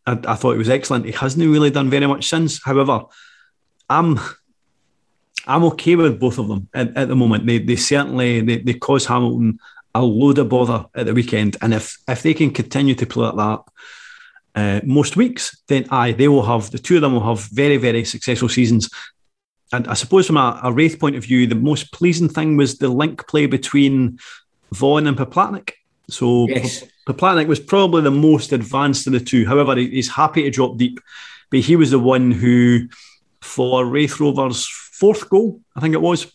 [0.06, 1.06] I, I thought he was excellent.
[1.06, 2.62] He hasn't really done very much since.
[2.62, 3.04] However,
[3.88, 4.20] I'm
[5.46, 7.46] I'm okay with both of them at, at the moment.
[7.46, 9.58] They they certainly they, they cause Hamilton
[9.94, 13.26] a load of bother at the weekend, and if if they can continue to play
[13.26, 13.60] like that
[14.54, 17.76] uh, most weeks, then aye, they will have the two of them will have very
[17.76, 18.90] very successful seasons.
[19.72, 22.78] And I suppose from a, a Raith point of view, the most pleasing thing was
[22.78, 24.18] the link play between
[24.72, 25.72] Vaughan and Poplatnik.
[26.08, 26.84] So Yes.
[27.06, 29.46] Poplatnik was probably the most advanced of the two.
[29.46, 31.00] However, he's happy to drop deep,
[31.50, 32.88] but he was the one who,
[33.40, 34.68] for Raith Rovers'
[35.00, 36.32] fourth goal, I think it was,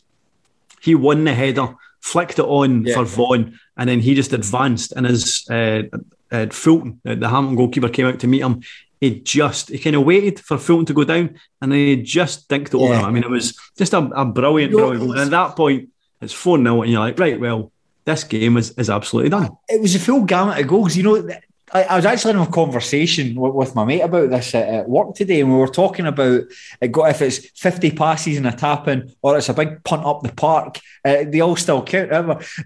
[0.82, 2.96] he won the header, flicked it on Yeah.
[2.96, 4.92] for Vaughan, and then he just advanced.
[4.92, 5.84] And as uh,
[6.32, 8.62] uh, Fulton, the Hamilton goalkeeper, came out to meet him,
[9.02, 12.48] he just he kind of waited for Fulton to go down, and then he just
[12.50, 13.06] dinked it over him.
[13.06, 15.12] I mean, it was just a, a brilliant, brilliant goal.
[15.12, 15.90] And at that point,
[16.22, 17.72] it's four 0 and you're like, right, well,
[18.06, 19.50] this game is, is absolutely done.
[19.68, 20.96] It was a full gamut of goals.
[20.96, 21.30] You know,
[21.74, 24.90] I, I was actually in a conversation with, with, my mate about this at, at,
[24.90, 26.44] work today, and we were talking about
[26.80, 30.06] it got, if it's 50 passes and a tap in or it's a big punt
[30.06, 32.10] up the park, uh, they all still count.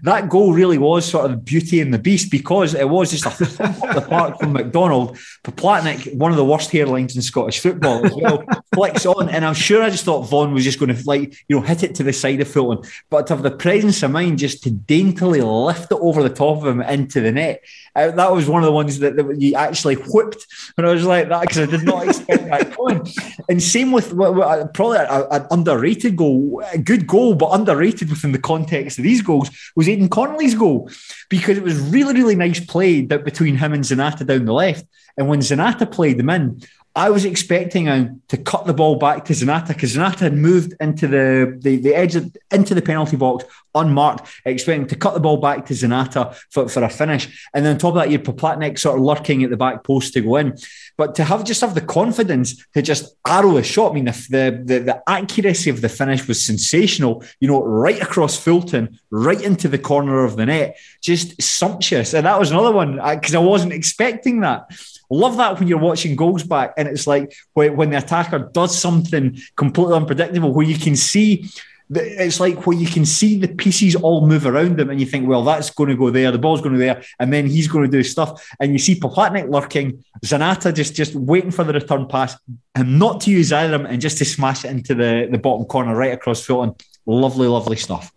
[0.02, 3.26] That goal really was sort of the beauty and the beast because it was just
[3.26, 5.18] a thump up the park from McDonald.
[5.44, 9.54] Poplatnik, one of the worst hairlines in Scottish football as well, flicks on, and I'm
[9.54, 12.02] sure I just thought Vaughan was just going to like you know hit it to
[12.02, 15.90] the side of Fulton, but to have the presence of mind just to daintily lift
[15.90, 17.64] it over the top of him into the net,
[17.96, 20.46] uh, that was one of the ones that, that you actually whipped.
[20.76, 23.06] And I was like that because I did not expect that going.
[23.48, 28.38] And same with uh, probably an underrated goal, a good goal, but underrated within the
[28.38, 30.90] context of these goals was Aidan Connolly's goal
[31.28, 34.86] because it was really, really nice play that between him and Zanatta down the left.
[35.16, 36.62] And when Zanatta played them in,
[37.00, 40.74] I was expecting him to cut the ball back to Zanatta because Zanatta had moved
[40.80, 45.20] into the, the, the edge of, into the penalty box unmarked, expecting to cut the
[45.20, 47.48] ball back to Zanatta for, for a finish.
[47.54, 50.12] And then on top of that, you'd Poplatnik sort of lurking at the back post
[50.12, 50.58] to go in.
[50.98, 54.26] But to have just have the confidence to just arrow a shot, I mean, the,
[54.28, 59.40] the, the, the accuracy of the finish was sensational, you know, right across Fulton, right
[59.40, 62.12] into the corner of the net, just sumptuous.
[62.12, 64.66] And that was another one uh, because I wasn't expecting that.
[65.10, 68.78] Love that when you're watching goals back and it's like when, when the attacker does
[68.78, 71.50] something completely unpredictable where you can see
[71.92, 75.28] it's like where you can see the pieces all move around them and you think,
[75.28, 77.84] well, that's going to go there, the ball's going to there, and then he's going
[77.84, 78.46] to do stuff.
[78.60, 82.36] And you see Poplatnik lurking, Zanatta just just waiting for the return pass,
[82.76, 85.38] and not to use either of them and just to smash it into the, the
[85.38, 86.76] bottom corner right across Fulton.
[87.06, 88.12] Lovely, lovely stuff.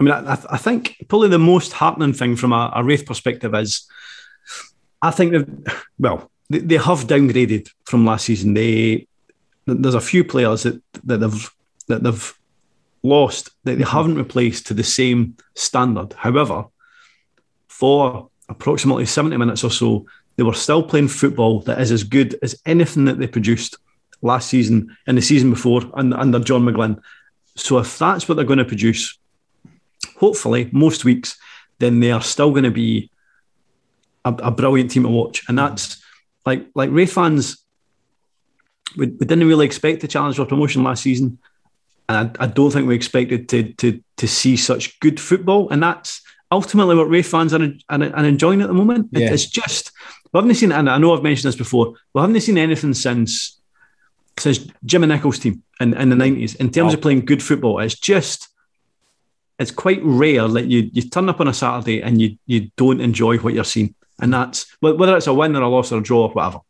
[0.00, 3.54] I mean, I, I think probably the most heartening thing from a, a Raith perspective
[3.54, 3.86] is
[5.00, 8.54] I think that, well, they, they have downgraded from last season.
[8.54, 9.06] They
[9.66, 11.50] there's a few players that that they've
[11.88, 12.34] that they've
[13.02, 16.12] lost that they haven't replaced to the same standard.
[16.14, 16.64] However,
[17.68, 20.06] for approximately 70 minutes or so,
[20.36, 23.76] they were still playing football that is as good as anything that they produced
[24.22, 27.00] last season and the season before under John McGlynn.
[27.56, 29.18] So if that's what they're going to produce,
[30.16, 31.38] hopefully most weeks,
[31.78, 33.10] then they are still going to be
[34.28, 35.44] a, a brilliant team to watch.
[35.48, 36.02] And that's
[36.46, 37.64] like like Raith fans,
[38.96, 41.38] we, we didn't really expect to challenge for promotion last season.
[42.08, 45.68] And I, I, don't think we expected to, to to see such good football.
[45.70, 49.08] And that's ultimately what Raith fans are, are, are enjoying at the moment.
[49.12, 49.32] Yeah.
[49.32, 49.92] It's just,
[50.32, 53.58] we haven't seen, and I know I've mentioned this before, we haven't seen anything since
[54.38, 56.96] since Jimmy Nicholl's team in, in the 90s in terms oh.
[56.96, 57.80] of playing good football.
[57.80, 58.48] It's just,
[59.58, 63.00] it's quite rare that you, you turn up on a Saturday and you, you don't
[63.00, 63.96] enjoy what you're seeing.
[64.20, 66.60] And that's whether it's a win or a loss or a draw or whatever.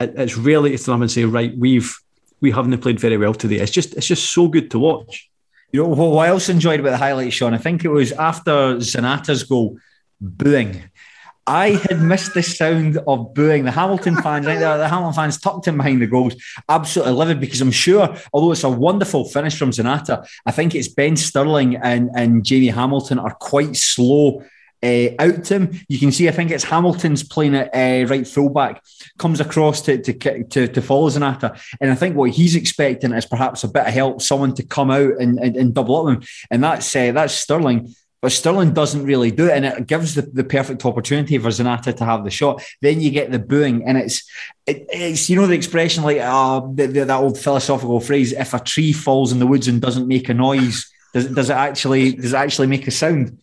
[0.00, 1.94] It, it's rarely to turn up and say, right, we've
[2.40, 3.56] we haven't played very well today.
[3.56, 5.30] It's just it's just so good to watch.
[5.70, 7.54] You know what I also enjoyed about the highlights, Sean?
[7.54, 9.78] I think it was after Zanatta's goal,
[10.20, 10.82] booing.
[11.46, 13.64] I had missed the sound of booing.
[13.64, 16.34] The Hamilton fans, the, the Hamilton fans tucked in behind the goals,
[16.68, 20.88] absolutely livid because I'm sure, although it's a wonderful finish from Zanatta, I think it's
[20.88, 24.44] Ben Sterling and, and Jamie Hamilton are quite slow
[24.82, 25.80] uh, out to him.
[25.88, 28.82] You can see, I think it's Hamilton's playing at uh, right fullback,
[29.18, 31.60] comes across to, to, to, to follow Zanatta.
[31.80, 34.90] And I think what he's expecting is perhaps a bit of help, someone to come
[34.90, 36.28] out and, and, and double up him.
[36.50, 37.94] And that's, uh, that's Sterling.
[38.22, 41.96] But Sterling doesn't really do it, and it gives the, the perfect opportunity for Zanatta
[41.96, 42.62] to have the shot.
[42.80, 44.22] Then you get the booing, and it's
[44.64, 48.54] it, it's you know the expression like uh, the, the, that old philosophical phrase: if
[48.54, 52.12] a tree falls in the woods and doesn't make a noise, does, does it actually
[52.12, 53.41] does it actually make a sound?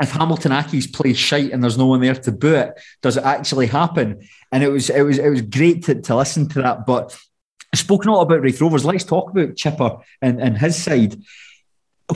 [0.00, 3.24] If Hamilton Accies plays shite and there's no one there to boo it, does it
[3.24, 4.26] actually happen?
[4.52, 6.86] And it was it was it was great to, to listen to that.
[6.86, 7.18] But
[7.74, 11.20] spoken a lot about Raith Rovers, let's talk about Chipper and, and his side.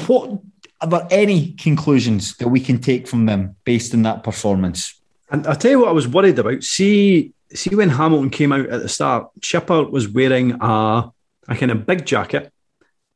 [0.06, 0.40] What
[0.80, 5.00] are any conclusions that we can take from them based on that performance?
[5.30, 6.62] And I'll tell you what I was worried about.
[6.62, 11.10] See, see when Hamilton came out at the start, Chipper was wearing a,
[11.48, 12.52] a kind of big jacket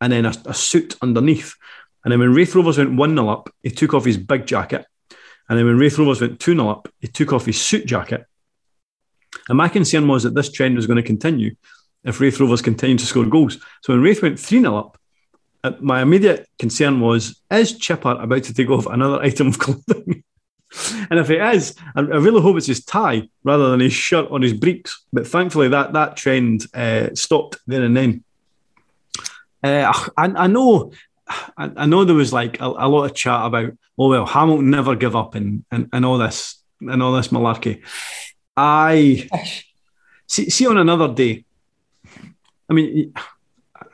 [0.01, 1.55] and then a, a suit underneath.
[2.07, 4.87] And then when Raith Rovers went 1 0 up, he took off his big jacket.
[5.49, 8.25] And then when Raith Rovers went 2 0 up, he took off his suit jacket.
[9.49, 11.57] And my concern was that this trend was going to continue
[12.05, 13.59] if Raith Rovers continued to score goals.
[13.83, 14.99] So when Raith went 3 0 up,
[15.65, 20.23] uh, my immediate concern was is Chipper about to take off another item of clothing?
[21.11, 24.43] and if it is, I, really hope it's his tie rather than his shirt on
[24.43, 25.05] his breeks.
[25.13, 28.23] But thankfully, that that trend uh, stopped there and then.
[29.65, 30.93] Uh, I, I, know
[31.29, 34.71] I, I know there was like a, a, lot of chat about, oh well, Hamilton
[34.71, 37.83] never give up and and, and all this and all this malarkey.
[38.57, 39.29] I
[40.27, 41.45] see, see on another day.
[42.69, 43.13] I mean,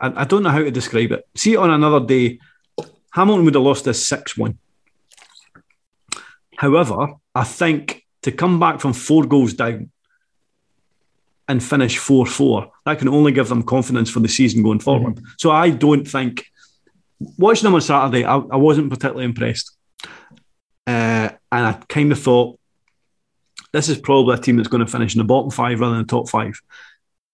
[0.01, 1.27] I, I don't know how to describe it.
[1.35, 2.39] See on another day,
[3.13, 4.59] Hamilton would have lost this six one.
[6.57, 9.91] However, I think to come back from four goals down
[11.49, 15.17] and finish 4 4, that can only give them confidence for the season going forward.
[15.17, 15.25] Mm-hmm.
[15.39, 16.47] So I don't think,
[17.39, 19.77] watching them on Saturday, I, I wasn't particularly impressed.
[20.87, 22.59] Uh, and I kind of thought,
[23.73, 26.03] this is probably a team that's going to finish in the bottom five rather than
[26.03, 26.61] the top five.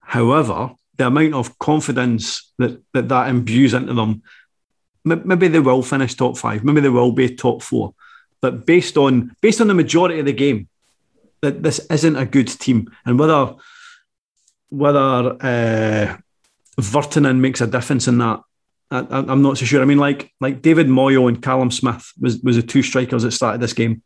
[0.00, 4.22] However, the amount of confidence that that, that imbues into them,
[5.04, 7.94] maybe they will finish top five, maybe they will be top four.
[8.40, 10.68] But based on based on the majority of the game,
[11.40, 13.54] that this isn't a good team, and whether
[14.70, 16.16] whether uh,
[16.80, 18.40] Virtanen makes a difference in that,
[18.90, 19.82] I, am not so sure.
[19.82, 23.32] I mean, like like David Moyo and Callum Smith was was the two strikers that
[23.32, 24.02] started this game.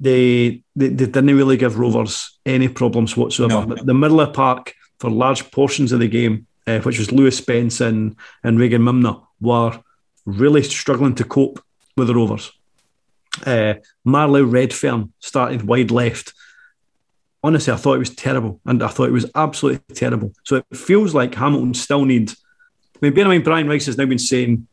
[0.00, 3.66] They they, they didn't really give Rovers any problems whatsoever.
[3.66, 3.76] No.
[3.76, 7.38] The middle of the park for large portions of the game, uh, which was Lewis
[7.38, 9.78] Spence and and Reegan Mimnaugh, were
[10.24, 11.62] really struggling to cope
[11.96, 12.50] with the Rovers.
[13.46, 13.74] Uh,
[14.04, 16.32] Marley Redfern started wide left
[17.42, 20.32] honestly, I thought it was terrible, and I thought it was absolutely terrible.
[20.44, 22.36] So it feels like Hamilton still needs.
[23.02, 24.68] I mean, bear in mind, Brian Rice has now been saying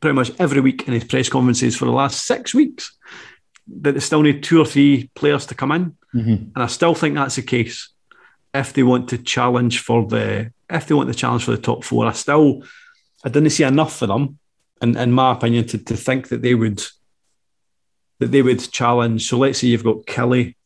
[0.00, 2.96] pretty much every week in his press conferences for the last six weeks
[3.82, 6.30] that they still need two or three players to come in, mm-hmm.
[6.54, 7.90] and I still think that's the case.
[8.54, 11.84] If they want to challenge for the, if they want to challenge for the top
[11.84, 12.62] four, I still,
[13.24, 14.38] I didn't see enough for them,
[14.80, 16.82] in, in my opinion, to, to think that they would,
[18.20, 19.28] that they would challenge.
[19.28, 20.56] So let's say you've got Kelly,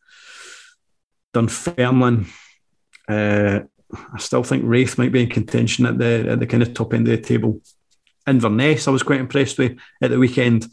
[1.32, 2.26] Dunfermline.
[3.08, 3.60] Uh,
[3.93, 6.95] I still think Raith might be in contention at the at the kind of top
[6.95, 7.61] end of the table.
[8.26, 10.66] Inverness, I was quite impressed with at the weekend.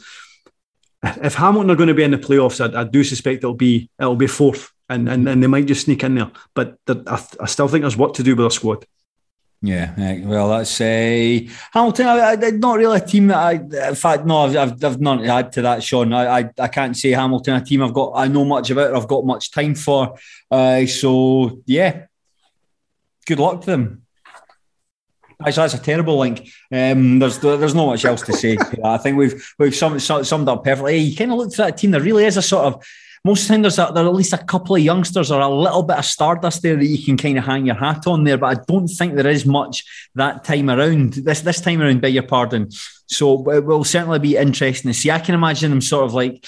[1.04, 3.90] If Hamilton are going to be in the playoffs, I, I do suspect it'll be
[4.00, 6.32] it'll be fourth, and, and, and they might just sneak in there.
[6.54, 8.86] But I, I still think there's what to do with their squad.
[9.62, 11.40] Yeah, well, that's uh,
[11.72, 12.08] Hamilton.
[12.08, 13.54] I, I, not really a team that I.
[13.90, 16.14] In fact, no, I've, I've, I've not add to that, Sean.
[16.14, 18.14] I, I, I can't say Hamilton a team I've got.
[18.16, 18.94] I know much about.
[18.94, 20.18] I've got much time for.
[20.52, 22.06] Uh, so yeah,
[23.26, 24.02] good luck to them.
[25.42, 26.50] Actually, that's a terrible link.
[26.72, 28.58] Um, there's there's not much else to say.
[28.84, 30.98] I think we've we've summed, summed up perfectly.
[30.98, 31.92] You kind of looked at that team.
[31.92, 32.86] There really is a sort of
[33.26, 35.50] most of the time there's, a, there at least a couple of youngsters or a
[35.50, 38.38] little bit of stardust there that you can kind of hang your hat on there.
[38.38, 41.14] But I don't think there is much that time around.
[41.14, 42.70] This this time around, beg your pardon.
[43.08, 45.10] So it will certainly be interesting to see.
[45.10, 46.46] I can imagine them sort of like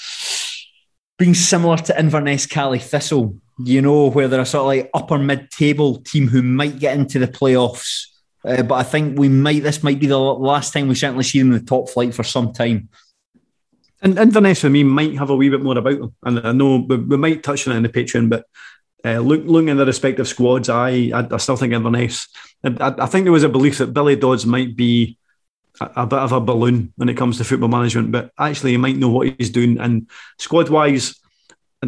[1.18, 5.18] being similar to Inverness Caley Thistle, you know, where they're a sort of like upper
[5.18, 8.06] mid table team who might get into the playoffs.
[8.44, 11.40] Uh, but I think we might, this might be the last time we certainly see
[11.40, 12.88] them in the top flight for some time.
[14.00, 16.86] And Inverness for me might have a wee bit more about them, and I know
[16.88, 18.46] we, we might touch on it in the Patreon, but
[19.04, 22.28] uh, look, looking at the respective squads, I, I, I still think Inverness.
[22.64, 25.18] I, I, think there was a belief that Billy Dodds might be
[25.80, 28.76] a, a, bit of a balloon when it comes to football management, but actually he
[28.76, 29.78] might know what he's doing.
[29.78, 31.16] And squad wise,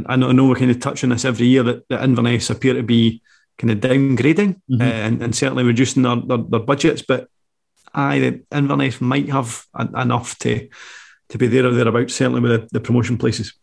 [0.07, 2.51] I know, I know we kind of touch on this every year that, that Inverness
[2.51, 3.23] appear to be
[3.59, 4.81] kind of downgrading mm-hmm.
[4.81, 7.29] uh, and, and, certainly reducing their, their, their budgets, but
[7.93, 10.69] I think Inverness might have enough to
[11.31, 13.55] to be there or thereabouts, certainly with the, the promotion places.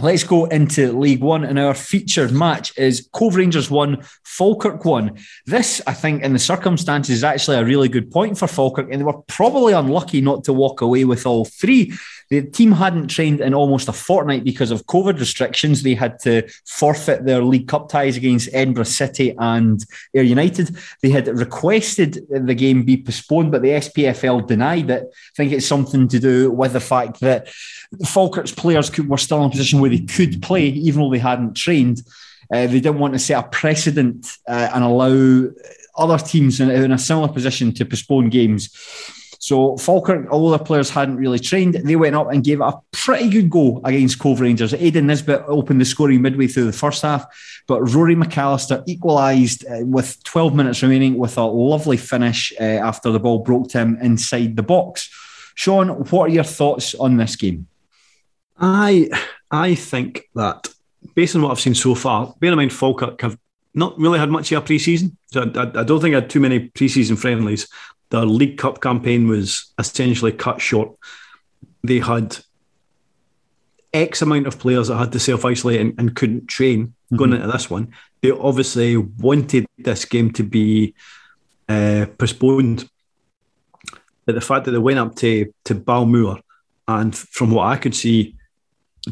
[0.00, 5.18] Let's go into League One, and our featured match is Cove Rangers 1, Falkirk 1.
[5.46, 9.00] This, I think, in the circumstances, is actually a really good point for Falkirk, and
[9.00, 11.92] they were probably unlucky not to walk away with all three.
[12.30, 15.82] The team hadn't trained in almost a fortnight because of COVID restrictions.
[15.82, 20.76] They had to forfeit their League Cup ties against Edinburgh City and Ayr United.
[21.02, 25.02] They had requested the game be postponed, but the SPFL denied it.
[25.04, 27.48] I think it's something to do with the fact that
[28.06, 31.18] Falkirk's players could, were still in a position where they could play, even though they
[31.18, 32.02] hadn't trained.
[32.52, 35.48] Uh, they didn't want to set a precedent uh, and allow
[35.96, 38.70] other teams in, in a similar position to postpone games.
[39.40, 42.74] So Falkirk, although the players hadn't really trained, they went up and gave it a
[42.92, 44.74] pretty good go against Cove Rangers.
[44.74, 47.24] Aidan Nesbitt opened the scoring midway through the first half,
[47.66, 53.10] but Rory McAllister equalised uh, with 12 minutes remaining with a lovely finish uh, after
[53.10, 55.08] the ball broke to him inside the box.
[55.54, 57.66] Sean, what are your thoughts on this game?
[58.58, 59.08] I
[59.50, 60.68] I think that
[61.14, 63.38] based on what I've seen so far, bear in mind Falkirk have
[63.74, 65.16] not really had much of a pre-season.
[65.32, 67.68] So I, I, don't think I had too many pre-season friendlies.
[68.10, 70.96] Their League Cup campaign was essentially cut short.
[71.84, 72.38] They had
[73.92, 77.16] X amount of players that had to self isolate and, and, couldn't train mm-hmm.
[77.16, 77.92] going into this one.
[78.22, 80.94] They obviously wanted this game to be
[81.68, 82.88] uh, postponed.
[84.26, 86.40] But the fact that they went up to, to Balmoor
[86.86, 88.36] and from what I could see,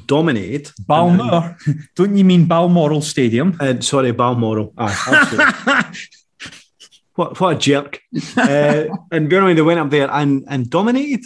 [0.06, 0.70] dominated.
[0.86, 1.56] Balmoor?
[1.94, 3.56] Don't you mean Balmoral Stadium?
[3.60, 4.72] Uh, sorry, Balmoral.
[4.76, 5.92] Ah,
[7.14, 8.00] what what a jerk!
[8.36, 11.24] uh, and Burnley they went up there and and dominated.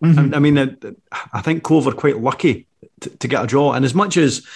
[0.00, 0.68] I, I, mean, I,
[1.32, 2.68] I, think Cove are quite lucky
[3.00, 3.72] to, to, get a draw.
[3.72, 4.46] And as much as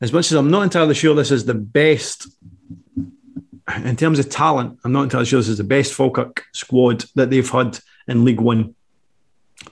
[0.00, 2.26] as much as I'm not entirely sure this is the best
[3.84, 7.30] in terms of talent, I'm not entirely sure this is the best Falkirk squad that
[7.30, 8.74] they've had in League One.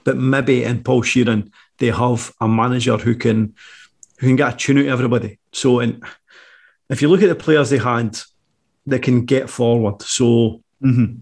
[0.03, 3.53] But maybe in Paul Sheerin, they have a manager who can
[4.19, 5.39] who can get a tune out of everybody.
[5.51, 6.01] So, in,
[6.89, 8.17] if you look at the players they had,
[8.85, 10.01] they can get forward.
[10.01, 11.15] So, mm-hmm.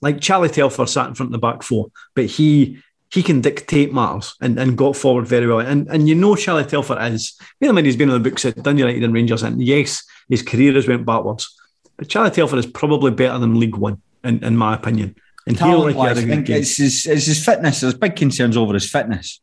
[0.00, 2.78] like Charlie Telfer sat in front of the back four, but he
[3.10, 5.60] he can dictate matters and, and got forward very well.
[5.60, 8.44] And and you know Charlie Telfer is, bear in mind he's been on the books
[8.44, 11.54] at Dundee United and Rangers, and yes, his career has went backwards.
[11.96, 15.14] But Charlie Telfer is probably better than League One, in, in my opinion.
[15.46, 17.80] And Talent like I think it's his, it's his fitness.
[17.80, 19.40] There's big concerns over his fitness.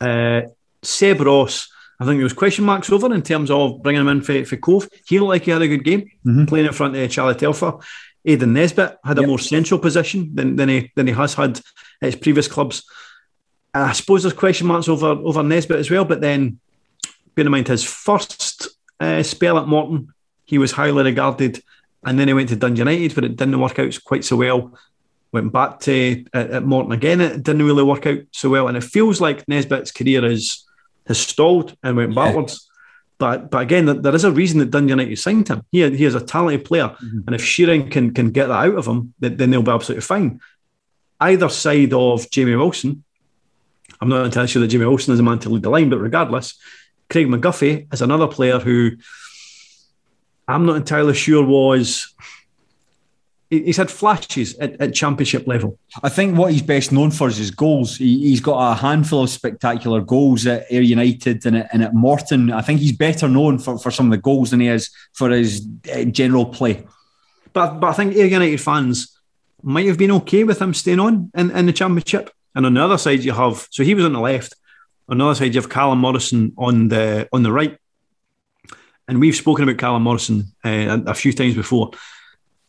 [0.00, 0.42] Uh,
[0.82, 4.22] Seb Ross, I think there was question marks over in terms of bringing him in
[4.22, 4.88] for, for Cove.
[5.06, 6.44] He looked like he had a good game mm-hmm.
[6.44, 7.78] playing in front of Charlie Telfer.
[8.24, 9.28] Aidan Nesbitt had a yep.
[9.28, 11.64] more central position than, than he than he has had at
[12.00, 12.84] his previous clubs.
[13.74, 16.04] And I suppose there's question marks over over Nesbitt as well.
[16.04, 16.60] But then,
[17.34, 18.68] bear in mind his first
[19.00, 20.12] uh, spell at Morton,
[20.44, 21.62] he was highly regarded,
[22.04, 24.76] and then he went to Dundee United, but it didn't work out quite so well.
[25.32, 28.76] Went back to uh, at Morton again, it didn't really work out so well, and
[28.76, 30.64] it feels like Nesbitt's career is
[31.06, 32.68] has stalled and went backwards.
[33.18, 35.64] But but again, there is a reason that Dundee United signed him.
[35.70, 37.20] He, he is a talented player, mm-hmm.
[37.26, 40.02] and if Sheerin can can get that out of him, then, then they'll be absolutely
[40.02, 40.40] fine.
[41.20, 43.04] Either side of Jamie Wilson,
[44.00, 45.98] I'm not entirely sure that Jamie Wilson is a man to lead the line, but
[45.98, 46.58] regardless,
[47.08, 48.92] Craig McGuffie is another player who
[50.52, 52.14] I'm not entirely sure was
[53.52, 55.78] he's had flashes at, at, championship level.
[56.02, 57.96] I think what he's best known for is his goals.
[57.96, 61.94] He, has got a handful of spectacular goals at Ayr United and at, and at,
[61.94, 62.50] Morton.
[62.50, 65.30] I think he's better known for, for some of the goals than he is for
[65.30, 66.84] his uh, general play.
[67.52, 69.18] But but I think Ayr United fans
[69.62, 72.30] might have been okay with him staying on in, in the championship.
[72.54, 74.54] And on the other side, you have so he was on the left.
[75.08, 77.78] On the other side, you have Callum Morrison on the on the right.
[79.12, 81.90] And we've spoken about Callum Morrison uh, a, few times before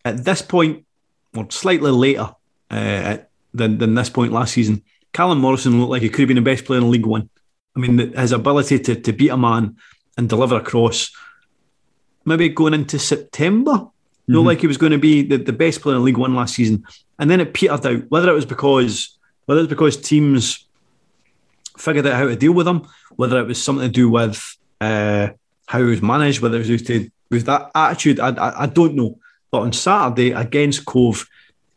[0.04, 0.86] at this point,
[1.34, 2.36] or slightly later
[2.70, 3.20] uh,
[3.54, 4.84] than, than this point last season,
[5.14, 7.30] Callum Morrison looked like he could have been the best player in League One.
[7.78, 9.78] I mean, his ability to, to beat a man
[10.18, 11.12] and deliver a cross,
[12.26, 14.34] maybe going into September, mm-hmm.
[14.34, 16.56] looked like he was going to be the, the best player in League One last
[16.56, 16.84] season.
[17.20, 20.68] And then it petered out, whether it was because whether it was because teams
[21.78, 22.86] figured out how to deal with him,
[23.16, 25.30] whether it was something to do with uh,
[25.68, 28.96] how he was managed, whether it was to with that attitude, I, I, I don't
[28.96, 29.20] know.
[29.52, 31.28] But on Saturday against Cove,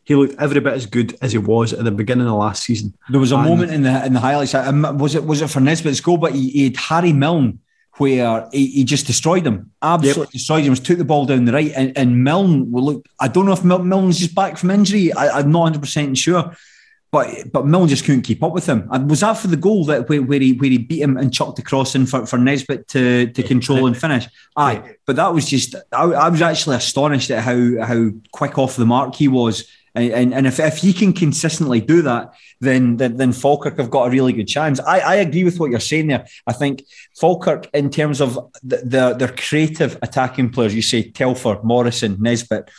[0.03, 2.93] he looked every bit as good as he was at the beginning of last season.
[3.09, 4.55] There was a and moment in the in the highlights.
[4.55, 6.17] Um, was it was it for Nesbitt's goal?
[6.17, 7.59] But he, he had Harry Milne
[7.97, 10.29] where he, he, just destroyed him, absolutely yep.
[10.29, 10.75] destroyed him.
[10.75, 12.71] Took the ball down the right, and, and Milne.
[12.71, 15.11] Well, look, I don't know if Milne's just back from injury.
[15.13, 16.55] I, am not 100 percent sure.
[17.11, 18.87] But but Milne just couldn't keep up with him.
[18.91, 21.33] And was that for the goal that where, where he where he beat him and
[21.33, 24.27] chucked across in for, for Nesbitt to, to control and finish?
[24.57, 28.75] Aye, but that was just I, I was actually astonished at how how quick off
[28.75, 29.69] the mark he was.
[29.95, 33.89] And, and, and if, if he can consistently do that, then, then then Falkirk have
[33.89, 34.79] got a really good chance.
[34.79, 36.25] I, I agree with what you're saying there.
[36.45, 36.83] I think
[37.19, 42.69] Falkirk, in terms of the, the their creative attacking players, you say Telfer, Morrison, Nesbitt.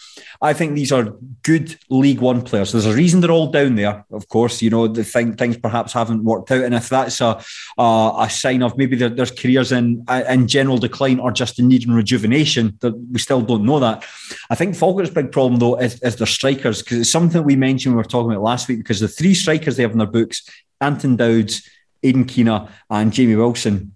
[0.40, 2.72] I think these are good League One players.
[2.72, 4.04] There's a reason they're all down there.
[4.12, 7.42] Of course, you know the thing, things perhaps haven't worked out, and if that's a
[7.76, 11.68] a, a sign of maybe their, their careers in in general decline or just in
[11.68, 14.04] needing rejuvenation, that we still don't know that.
[14.50, 17.94] I think Falkirk's big problem though is, is their strikers because it's something we mentioned
[17.94, 20.48] we were talking about last week because the three strikers they have in their books,
[20.80, 21.68] Anton Dowds,
[22.02, 23.94] Aidan Keena, and Jamie Wilson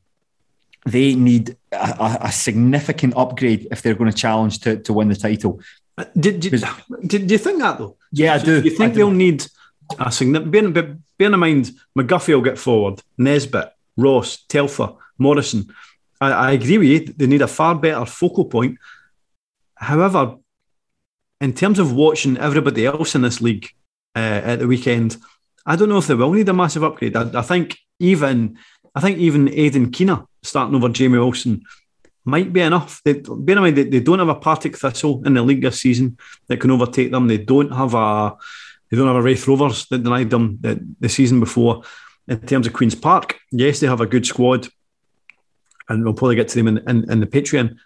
[0.85, 5.17] they need a, a, significant upgrade if they're going to challenge to, to win the
[5.17, 5.61] title.
[6.19, 6.65] Did, did,
[7.07, 7.97] did, do you think that though?
[8.11, 8.61] Yeah, I do.
[8.61, 8.99] Do you think do.
[8.99, 9.47] they'll need
[9.99, 10.75] a significant?
[10.75, 13.01] Bear, bear in mind, McGuffie will get forward.
[13.17, 15.73] Nesbitt, Ross, Telfer, Morrison.
[16.21, 17.01] I, I agree with you.
[17.17, 18.79] They need a far better focal point.
[19.77, 20.37] However,
[21.41, 23.69] in terms of watching everybody else in this league
[24.17, 25.17] uh, at the weekend,
[25.65, 27.17] I don't know if they will need a massive upgrade.
[27.17, 28.59] I, I think even
[28.95, 31.63] I think even Aidan Keena starting over Jamie Wilson
[32.25, 33.01] might be enough.
[33.05, 35.81] They, bear in mind, they, they don't have a Partick Thistle in the league this
[35.81, 37.27] season that can overtake them.
[37.27, 38.35] They don't have a
[38.91, 41.83] they don't have a Raith Rovers that denied them the, the season before.
[42.29, 44.69] In terms of Queen's Park, yes, they have a good squad,
[45.89, 47.79] and we'll probably get to them in, in, in the Patreon.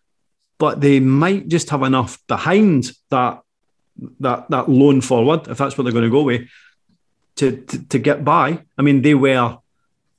[0.59, 3.41] But they might just have enough behind that
[4.20, 6.49] that that lone forward, if that's what they're going to go with,
[7.37, 8.62] to, to, to get by.
[8.76, 9.59] I mean, they were.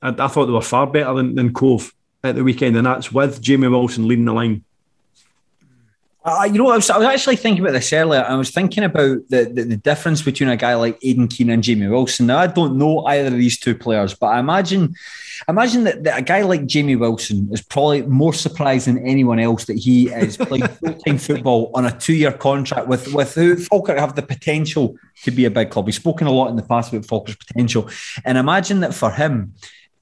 [0.00, 1.92] I, I thought they were far better than, than Cove
[2.22, 4.64] at the weekend, and that's with Jamie Wilson leading the line.
[6.28, 8.22] Uh, you know, I was, I was actually thinking about this earlier.
[8.22, 11.62] I was thinking about the, the, the difference between a guy like Aidan Keena and
[11.62, 12.26] Jamie Wilson.
[12.26, 14.94] Now, I don't know either of these two players, but I imagine,
[15.48, 19.64] imagine that, that a guy like Jamie Wilson is probably more surprised than anyone else
[19.64, 23.56] that he is playing full time football on a two year contract with with who
[23.56, 25.86] Falkirk have the potential to be a big club.
[25.86, 27.88] We've spoken a lot in the past about Falkirk's potential,
[28.26, 29.54] and imagine that for him,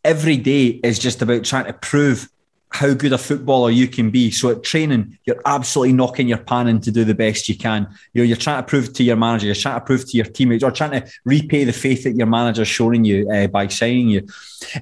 [0.05, 2.29] every day is just about trying to prove
[2.77, 4.31] how good a footballer you can be.
[4.31, 7.89] So at training, you're absolutely knocking your pan in to do the best you can.
[8.13, 10.27] You know, you're trying to prove to your manager, you're trying to prove to your
[10.27, 14.11] teammates, or trying to repay the faith that your manager's showing you uh, by signing
[14.11, 14.27] you.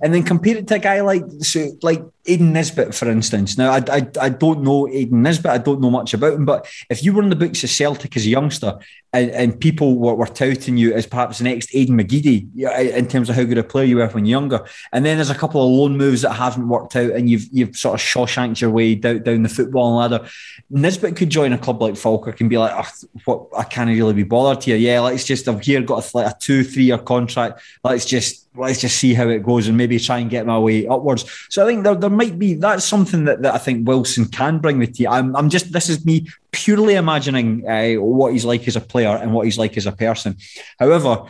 [0.02, 3.56] And then compare it to a guy like so, like Aidan Nesbitt, for instance.
[3.56, 6.66] Now, I, I, I don't know Aidan Nesbitt, I don't know much about him, but
[6.90, 8.76] if you were in the books of Celtic as a youngster
[9.14, 12.48] and, and people were, were touting you as perhaps the next Aidan McGeady
[12.94, 15.34] in terms of how good a player you were when younger, and then there's a
[15.34, 18.70] couple of loan moves that haven't worked out and you've you've sort of Shawshanked your
[18.70, 20.28] way down, down the football ladder,
[20.68, 24.12] Nesbitt could join a club like Falkirk and be like, oh, what, I can't really
[24.12, 24.76] be bothered here.
[24.76, 27.62] Yeah, let's just, I've here got a, like a two, three year contract.
[27.82, 30.86] Let's just let's just see how it goes and maybe try and get my way
[30.86, 31.24] upwards.
[31.50, 34.58] So I think there, there might be that's something that, that I think Wilson can
[34.58, 35.08] bring with you.
[35.08, 39.16] I'm, I'm just this is me purely imagining uh, what he's like as a player
[39.16, 40.36] and what he's like as a person.
[40.78, 41.24] However,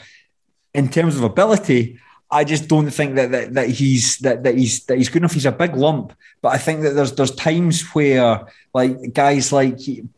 [0.75, 1.99] in terms of ability,
[2.31, 5.35] I just don't think that, that that he's that that he's that he's good enough.
[5.35, 6.13] He's a big lump,
[6.43, 10.09] but I think that there's there's times where like guys like you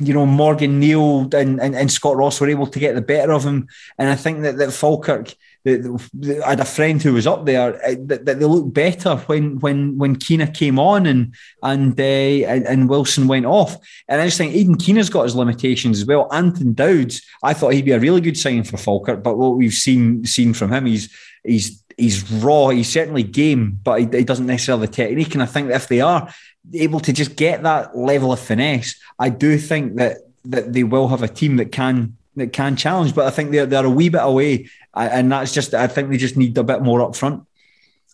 [0.00, 3.44] know Morgan Neal and, and, and Scott Ross were able to get the better of
[3.44, 5.34] him, and I think that that Falkirk
[5.66, 9.98] I had a friend who was up there uh, that, they looked better when when
[9.98, 13.76] when Keena came on and and, uh, and, Wilson went off.
[14.08, 16.28] And I just think Aidan Keena's got his limitations as well.
[16.32, 19.72] Anton Dowds, I thought he'd be a really good signing for Falkirk, but what we've
[19.72, 21.12] seen seen from him, he's
[21.42, 22.68] he's he's raw.
[22.68, 25.34] He's certainly game, but he, he doesn't necessarily have the technique.
[25.34, 26.32] And I think that if they are
[26.74, 31.08] able to just get that level of finesse, I do think that that they will
[31.08, 33.14] have a team that can that can challenge.
[33.14, 36.16] But I think they're they're a wee bit away, and that's just I think they
[36.16, 37.44] just need a bit more up front.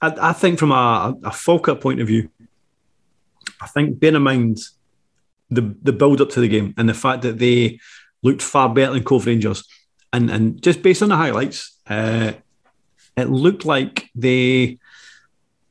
[0.01, 2.31] I, I think from a, a Falkirk point of view,
[3.61, 4.59] I think bear in mind
[5.51, 7.79] the the build up to the game and the fact that they
[8.23, 9.65] looked far better than Cove Rangers,
[10.13, 12.33] and and just based on the highlights, uh,
[13.17, 14.79] it looked like they.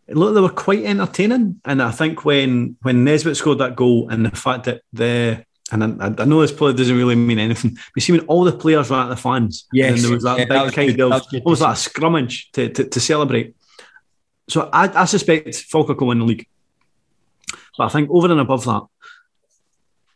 [0.07, 4.09] It looked they were quite entertaining, and I think when when Nesbitt scored that goal,
[4.09, 7.77] and the fact that the and I, I, know this probably doesn't really mean anything.
[7.95, 10.37] We see when all the players were at the fans, yes, and there was that
[10.37, 11.11] yeah, big that was kind good.
[11.11, 13.55] of almost like a scrummage to, to, to celebrate.
[14.49, 16.47] So I, I suspect Falkirk will win the league,
[17.77, 18.83] but I think over and above that,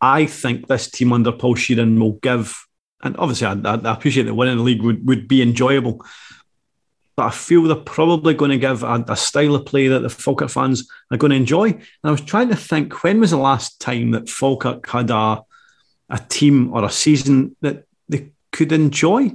[0.02, 2.66] I think this team under Paul Sheerin will give,
[3.02, 6.06] and obviously I, I appreciate that winning the league would, would be enjoyable,
[7.16, 10.10] but I feel they're probably going to give a, a, style of play that the
[10.10, 11.70] Falkirk fans are going to enjoy.
[11.70, 15.44] And I was trying to think when was the last time that Falkirk had a
[16.10, 19.32] a team or a season that they could enjoy?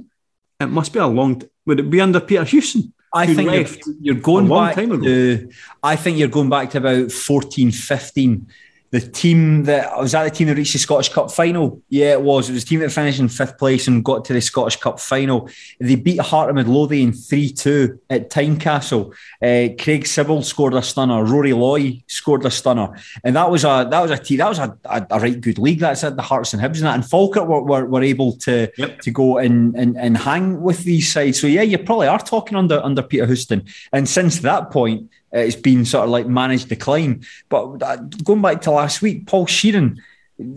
[0.59, 1.41] It must be a long.
[1.65, 2.93] Would it be under Peter Houston?
[3.13, 5.49] I think you're, you're, going back to.
[5.83, 8.47] I think you're going back to about 14, 15
[8.91, 11.81] the team that was that the team that reached the Scottish Cup final.
[11.87, 12.49] Yeah, it was.
[12.49, 14.99] It was the team that finished in fifth place and got to the Scottish Cup
[14.99, 15.49] final.
[15.79, 19.11] They beat Heart of Midlothian three two at Tynecastle.
[19.41, 21.23] Uh, Craig Sibbald scored a stunner.
[21.23, 24.59] Rory Loy scored a stunner, and that was a that was a team that was
[24.59, 25.79] a, a, a right good league.
[25.79, 26.95] That's at the Hearts and Hibs and that.
[26.95, 28.99] And Falkirk were, were, were able to yep.
[28.99, 31.39] to go and, and and hang with these sides.
[31.39, 33.65] So yeah, you probably are talking under under Peter Houston.
[33.93, 37.23] And since that point it's been sort of like managed decline.
[37.49, 39.97] But uh, going back to last week, Paul Sheerin,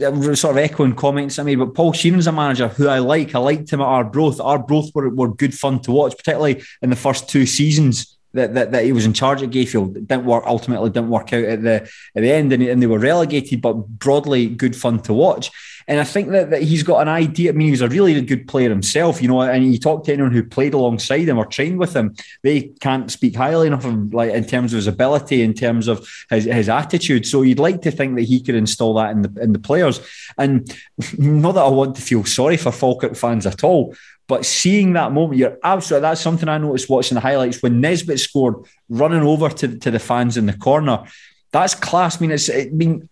[0.02, 3.34] uh, sort of echoing comments I made, but Paul Sheerin's a manager who I like.
[3.34, 4.40] I liked him at Arbroath.
[4.40, 8.72] Arbroath were, were good fun to watch, particularly in the first two seasons that, that,
[8.72, 9.96] that he was in charge at Gayfield.
[9.96, 11.74] It didn't work ultimately didn't work out at the
[12.16, 15.50] at the end and, and they were relegated, but broadly good fun to watch.
[15.86, 17.50] And I think that, that he's got an idea.
[17.50, 19.40] I mean, he's a really good player himself, you know.
[19.42, 23.10] And you talk to anyone who played alongside him or trained with him, they can't
[23.10, 26.44] speak highly enough of him, like in terms of his ability, in terms of his,
[26.44, 27.26] his attitude.
[27.26, 30.00] So you'd like to think that he could install that in the in the players.
[30.38, 30.74] And
[31.18, 33.94] not that I want to feel sorry for Falkirk fans at all,
[34.26, 38.20] but seeing that moment, you're absolutely that's something I noticed watching the highlights when Nesbitt
[38.20, 38.56] scored,
[38.88, 41.04] running over to, to the fans in the corner.
[41.52, 42.16] That's class.
[42.16, 43.08] I mean, it's I mean,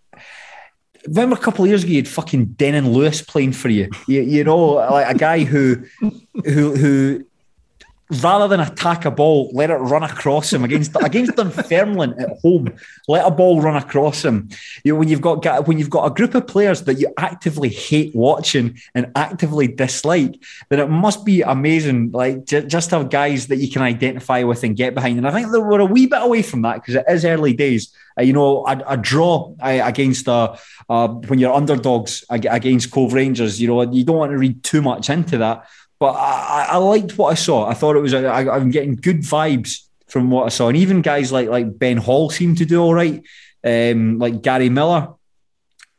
[1.07, 3.89] remember a couple of years ago you had fucking Denan Lewis playing for you.
[4.07, 5.85] You, you know, like a guy who
[6.45, 7.27] who who
[8.21, 12.75] rather than attack a ball, let it run across him against against Dunfermline at home.
[13.09, 14.51] Let a ball run across him.
[14.85, 17.69] You know, when you've got when you've got a group of players that you actively
[17.69, 22.13] hate watching and actively dislike, then it must be amazing.
[22.13, 25.19] Like j- just have guys that you can identify with and get behind.
[25.19, 27.53] And I think that we're a wee bit away from that because it is early
[27.55, 27.95] days.
[28.19, 30.59] Uh, you know, a, a draw uh, against a,
[30.91, 33.61] uh, when you're underdogs against Cove Rangers.
[33.61, 35.67] You know, you don't want to read too much into that.
[36.03, 37.69] But I, I liked what I saw.
[37.69, 38.13] I thought it was.
[38.13, 41.97] I, I'm getting good vibes from what I saw, and even guys like like Ben
[41.97, 43.23] Hall seemed to do all right.
[43.63, 45.15] Um, like Gary Miller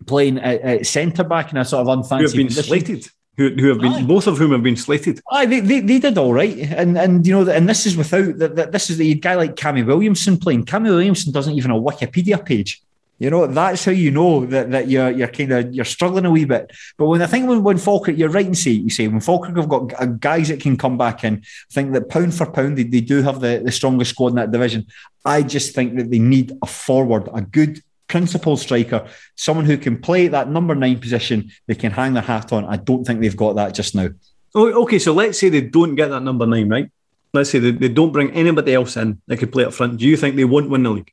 [0.06, 2.18] playing at, at centre back in a sort of unfancy.
[2.18, 2.68] Who have been position.
[2.68, 3.08] slated?
[3.38, 3.94] Who, who have been?
[3.94, 4.04] Aye.
[4.04, 5.22] Both of whom have been slated.
[5.32, 8.38] Aye, they, they, they did all right, and and you know, and this is without
[8.40, 8.74] that.
[8.74, 10.66] This is the guy like Cammy Williamson playing.
[10.66, 12.82] Cammy Williamson doesn't even have a Wikipedia page.
[13.20, 16.32] You know, that's how you know that, that you're you're kind of you're struggling a
[16.32, 16.72] wee bit.
[16.98, 19.56] But when I think when, when Falkirk, you're right in say you say when Falkirk
[19.56, 22.84] have got guys that can come back in, I think that pound for pound they,
[22.84, 24.88] they do have the, the strongest squad in that division.
[25.24, 30.00] I just think that they need a forward, a good principal striker, someone who can
[30.00, 32.66] play that number nine position, they can hang their hat on.
[32.66, 34.10] I don't think they've got that just now.
[34.54, 36.92] Oh, okay, so let's say they don't get that number nine, right?
[37.34, 39.98] Let's say they, they don't bring anybody else in that could play up front.
[39.98, 41.12] Do you think they won't win the league?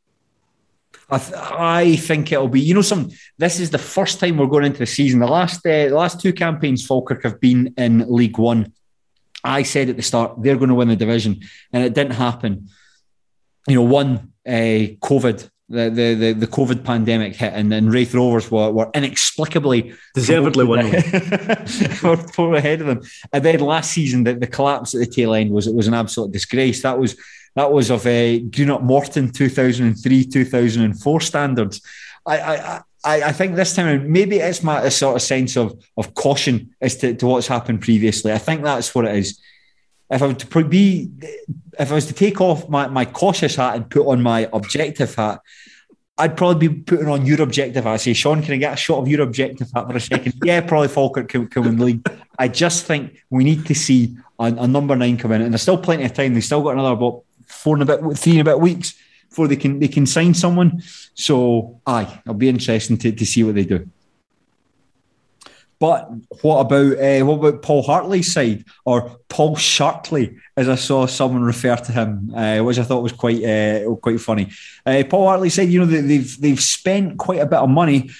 [1.10, 3.10] I, th- I think it'll be, you know, some.
[3.38, 5.20] This is the first time we're going into the season.
[5.20, 8.72] The last, uh, the last two campaigns, Falkirk have been in League One.
[9.42, 11.40] I said at the start they're going to win the division,
[11.72, 12.68] and it didn't happen.
[13.66, 18.14] You know, one uh, COVID, the, the the the COVID pandemic hit, and then Raith
[18.14, 20.92] Rovers were, were inexplicably deservedly winning,
[22.02, 23.00] were ahead of them.
[23.32, 25.94] And then last season, the, the collapse at the tail end was it was an
[25.94, 26.82] absolute disgrace.
[26.82, 27.16] That was
[27.56, 31.82] that was of a Greenock Morton 2003 2004 standards.
[32.26, 36.14] I, I, I, I think this time maybe it's my sort of sense of of
[36.14, 38.32] caution as to, to what's happened previously.
[38.32, 39.40] I think that's what it is.
[40.10, 41.10] If I were to be,
[41.78, 45.14] if I was to take off my, my cautious hat and put on my objective
[45.14, 45.40] hat,
[46.18, 47.92] I'd probably be putting on your objective hat.
[47.92, 50.34] I say, Sean, can I get a shot of your objective hat for a second?
[50.44, 52.06] yeah, probably Falkirk can, can win the league.
[52.38, 55.62] I just think we need to see a, a, number nine come in, and there's
[55.62, 56.34] still plenty of time.
[56.34, 58.94] They've still got another about four and a bit, three and a bit weeks
[59.28, 60.82] before they can they can sign someone.
[61.14, 63.88] So, aye, it'll be interesting to, to see what they do.
[65.78, 66.10] But
[66.42, 71.42] what about uh, what about Paul Hartley's side or Paul Shartley, as I saw someone
[71.42, 74.50] refer to him, uh, which I thought was quite uh, quite funny.
[74.84, 78.10] Paul Hartley said, you know, they've they've spent quite a bit of money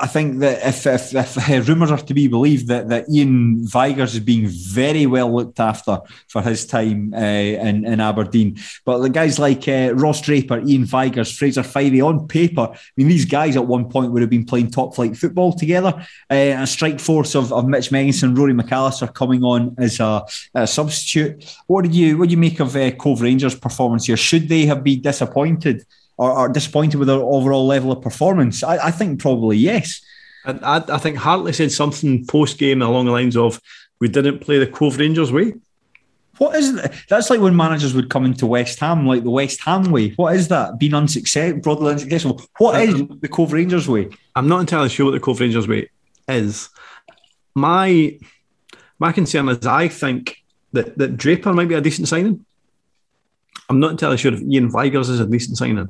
[0.00, 3.64] I think that if, if, if uh, rumours are to be believed, that, that Ian
[3.64, 8.58] Vigurs is being very well looked after for his time uh, in, in Aberdeen.
[8.84, 13.06] But the guys like uh, Ross Draper, Ian Vigurs, Fraser Fyvie, on paper, I mean,
[13.06, 15.94] these guys at one point would have been playing top flight football together.
[16.28, 20.24] Uh, a strike force of, of Mitch Megginson, Rory McAllister coming on as a,
[20.54, 21.56] a substitute.
[21.68, 24.16] What did you what do you make of uh, Cove Rangers' performance here?
[24.16, 25.84] Should they have been disappointed?
[26.18, 28.62] Or, or disappointed with their overall level of performance?
[28.62, 30.02] I, I think probably yes.
[30.44, 33.60] And I, I think Hartley said something post game along the lines of,
[34.00, 35.54] "We didn't play the Cove Rangers way."
[36.38, 36.94] What is that?
[37.08, 40.10] That's like when managers would come into West Ham, like the West Ham way.
[40.10, 40.78] What is that?
[40.78, 42.40] Being unsuccessful, broadly unsuccessful.
[42.58, 44.08] What uh, is the Cove Rangers way?
[44.36, 45.90] I'm not entirely sure what the Cove Rangers way
[46.28, 46.68] is.
[47.54, 48.18] My
[48.98, 50.42] my concern is I think
[50.72, 52.44] that, that Draper might be a decent signing.
[53.68, 55.88] I'm not entirely sure if Ian Vigurs is a decent signing.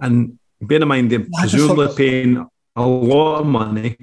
[0.00, 3.96] And bear in mind, they're presumably paying a lot of money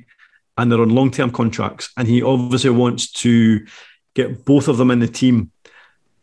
[0.58, 1.92] and they're on long term contracts.
[1.98, 3.66] And he obviously wants to
[4.14, 5.52] get both of them in the team.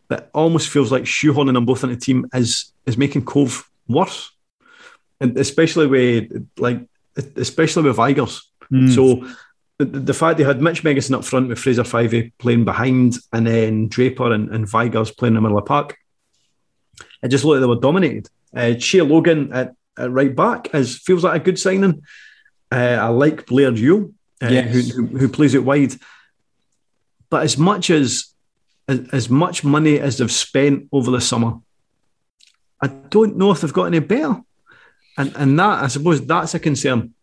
[0.08, 4.32] That almost feels like shoehorning them both in the team is is making Cove worse.
[5.20, 6.80] And especially with like
[7.36, 8.42] especially with Vigurs.
[8.72, 8.94] Mm.
[8.94, 9.28] So
[9.78, 13.46] the, the, fact they had Mitch Megginson up front with Fraser Fyvie playing behind and
[13.46, 15.96] then Draper and, and Vigurs playing in the middle of the park,
[17.22, 18.28] it just looked like they were dominated.
[18.54, 22.02] Uh, Shay Logan at, at, right back is feels like a good signing.
[22.70, 24.72] Uh, I like Blair Yule, uh, yes.
[24.72, 25.94] who, who, who plays it wide.
[27.28, 28.34] But as much as,
[28.88, 31.60] as as much money as they've spent over the summer,
[32.82, 34.40] I don't know if they've got any better.
[35.16, 37.14] And and that I suppose that's a concern.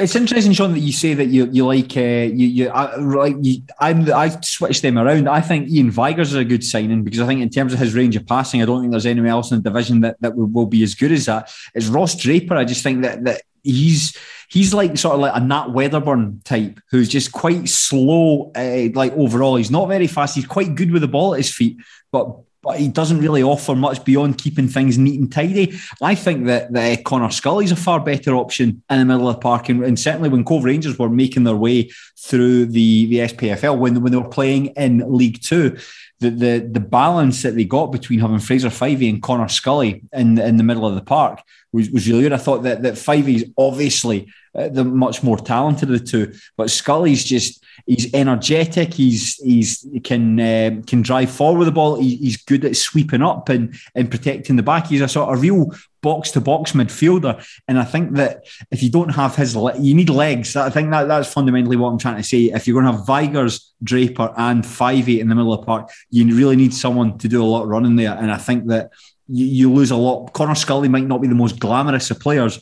[0.00, 3.36] It's interesting, Sean, that you say that you you like uh, you you I, like
[3.78, 5.28] I'm I switched them around.
[5.28, 7.94] I think Ian Vigurs is a good signing because I think in terms of his
[7.94, 10.46] range of passing, I don't think there's anyone else in the division that that will,
[10.46, 11.52] will be as good as that.
[11.74, 12.56] It's Ross Draper.
[12.56, 14.16] I just think that that he's
[14.48, 18.50] he's like sort of like a Nat Wedderburn type who's just quite slow.
[18.56, 20.34] Uh, like overall, he's not very fast.
[20.34, 21.76] He's quite good with the ball at his feet,
[22.10, 25.78] but but he doesn't really offer much beyond keeping things neat and tidy.
[26.02, 29.36] I think that, that Connor Scully is a far better option in the middle of
[29.36, 29.68] the park.
[29.68, 34.02] And, and certainly when Cove Rangers were making their way through the, the SPFL, when,
[34.02, 35.76] when they were playing in League Two,
[36.20, 40.38] the, the, the balance that they got between having Fraser Fyvie and Connor Scully in,
[40.38, 41.42] in the middle of the park
[41.72, 42.32] was, was really good.
[42.32, 46.70] I thought that, that Fyvie's obviously uh, the much more talented of the two, but
[46.70, 48.94] Scully's just he's energetic.
[48.94, 51.96] He's he's he can uh, can drive forward with the ball.
[51.96, 54.88] He, he's good at sweeping up and and protecting the back.
[54.88, 55.72] He's a sort of real
[56.04, 57.44] box to box midfielder.
[57.66, 60.54] And I think that if you don't have his, le- you need legs.
[60.54, 62.52] I think that that's fundamentally what I'm trying to say.
[62.52, 65.90] If you're going to have Vigurs, Draper, and Fyvie in the middle of the park,
[66.10, 68.14] you really need someone to do a lot of running there.
[68.14, 68.90] And I think that
[69.26, 70.32] you, you lose a lot.
[70.34, 72.60] Connor Scully might not be the most glamorous of players,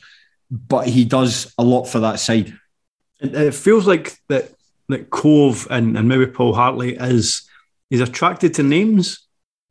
[0.51, 2.57] but he does a lot for that side.
[3.21, 4.53] It feels like that
[4.93, 7.49] that Cove and, and maybe Paul Hartley is
[7.91, 9.27] is attracted to names,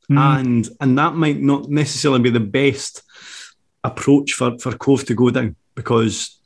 [0.09, 0.17] mm.
[0.17, 3.03] and and that might not necessarily be the best
[3.84, 6.38] approach for, for Cove to go down because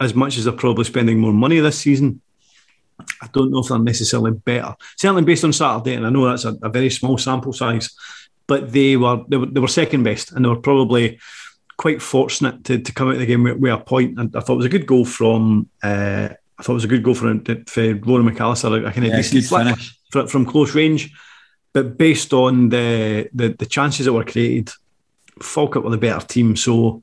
[0.00, 2.20] as much as they're probably spending more money this season,
[3.20, 4.74] I don't know if they're necessarily better.
[4.96, 7.94] Certainly based on Saturday, and I know that's a, a very small sample size,
[8.46, 11.20] but they were, they were they were second best, and they were probably
[11.76, 14.18] quite fortunate to, to come out of the game with, with a point.
[14.18, 16.88] And I thought it was a good goal from uh, I thought it was a
[16.88, 17.26] good goal for,
[17.66, 19.78] for Ronan McAllister, a kind of yeah, decent slip
[20.10, 21.12] from, from close range.
[21.72, 24.70] But based on the, the, the chances that were created,
[25.40, 26.54] Falkirk were the better team.
[26.56, 27.02] So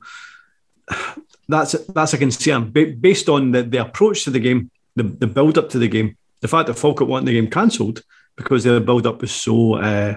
[1.48, 2.70] that's that's a concern.
[2.70, 6.16] Based on the, the approach to the game, the, the build up to the game,
[6.40, 8.02] the fact that Falkirk wanted the game cancelled
[8.36, 10.16] because their build up was so uh,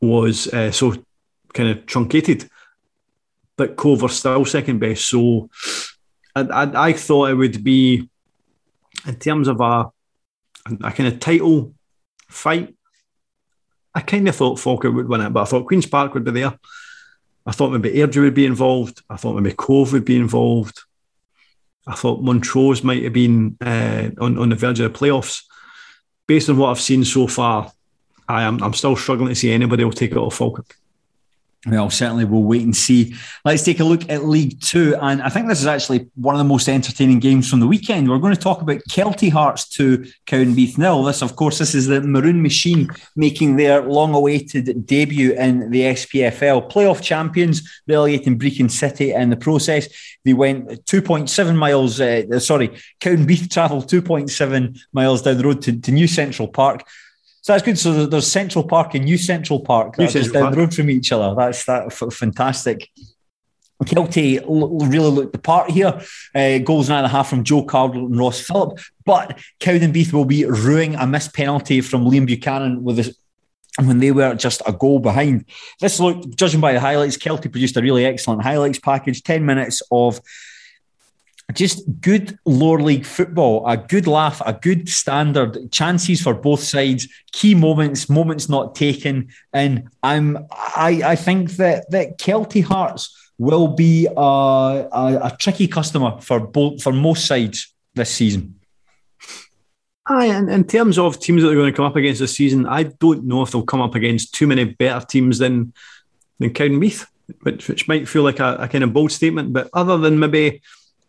[0.00, 0.94] was uh, so
[1.52, 2.48] kind of truncated.
[3.56, 5.08] But Cove are still second best.
[5.08, 5.50] So
[6.34, 8.08] I, I, I thought it would be
[9.06, 9.90] in terms of a,
[10.82, 11.74] a kind of title
[12.28, 12.74] fight,
[13.94, 16.32] I kind of thought Falkirk would win it, but I thought Queen's Park would be
[16.32, 16.58] there.
[17.46, 19.02] I thought maybe Airdrie would be involved.
[19.08, 20.80] I thought maybe Cove would be involved.
[21.86, 25.44] I thought Montrose might have been uh, on, on the verge of the playoffs.
[26.26, 27.72] Based on what I've seen so far,
[28.28, 30.76] I am I'm still struggling to see anybody will take it off Falkirk.
[31.68, 33.16] Well, certainly we'll wait and see.
[33.44, 34.96] Let's take a look at League Two.
[35.00, 38.08] And I think this is actually one of the most entertaining games from the weekend.
[38.08, 41.02] We're going to talk about Kelty Hearts to Cowdenbeath nil.
[41.02, 45.82] This, of course, this is the Maroon Machine making their long awaited debut in the
[45.82, 46.70] SPFL.
[46.70, 49.88] Playoff champions, relegating Brechin City in the process.
[50.24, 55.90] They went 2.7 miles, uh, sorry, Cowdenbeath travelled 2.7 miles down the road to, to
[55.90, 56.84] New Central Park
[57.46, 57.78] so that's good.
[57.78, 61.12] So there's Central Park and New Central Park New just down the road from each
[61.12, 61.32] other.
[61.36, 62.90] That's that fantastic.
[63.84, 66.00] Kelty really looked the part here.
[66.34, 68.80] Uh, goals nine and a half from Joe Cardle and Ross Philp.
[69.04, 73.16] But Cowdenbeath will be ruining a missed penalty from Liam Buchanan with this
[73.80, 75.44] when they were just a goal behind.
[75.80, 79.22] This looked, judging by the highlights, Kelty produced a really excellent highlights package.
[79.22, 80.20] 10 minutes of
[81.52, 87.08] just good lower league football, a good laugh, a good standard, chances for both sides,
[87.32, 89.28] key moments, moments not taken.
[89.52, 95.68] And I'm I, I think that that Kelty Hearts will be a, a, a tricky
[95.68, 98.58] customer for both for most sides this season.
[100.08, 102.66] Aye, and in terms of teams that are going to come up against this season,
[102.66, 105.72] I don't know if they'll come up against too many better teams than
[106.38, 107.06] than Cowdenbeath,
[107.42, 109.52] which which might feel like a, a kind of bold statement.
[109.52, 110.60] But other than maybe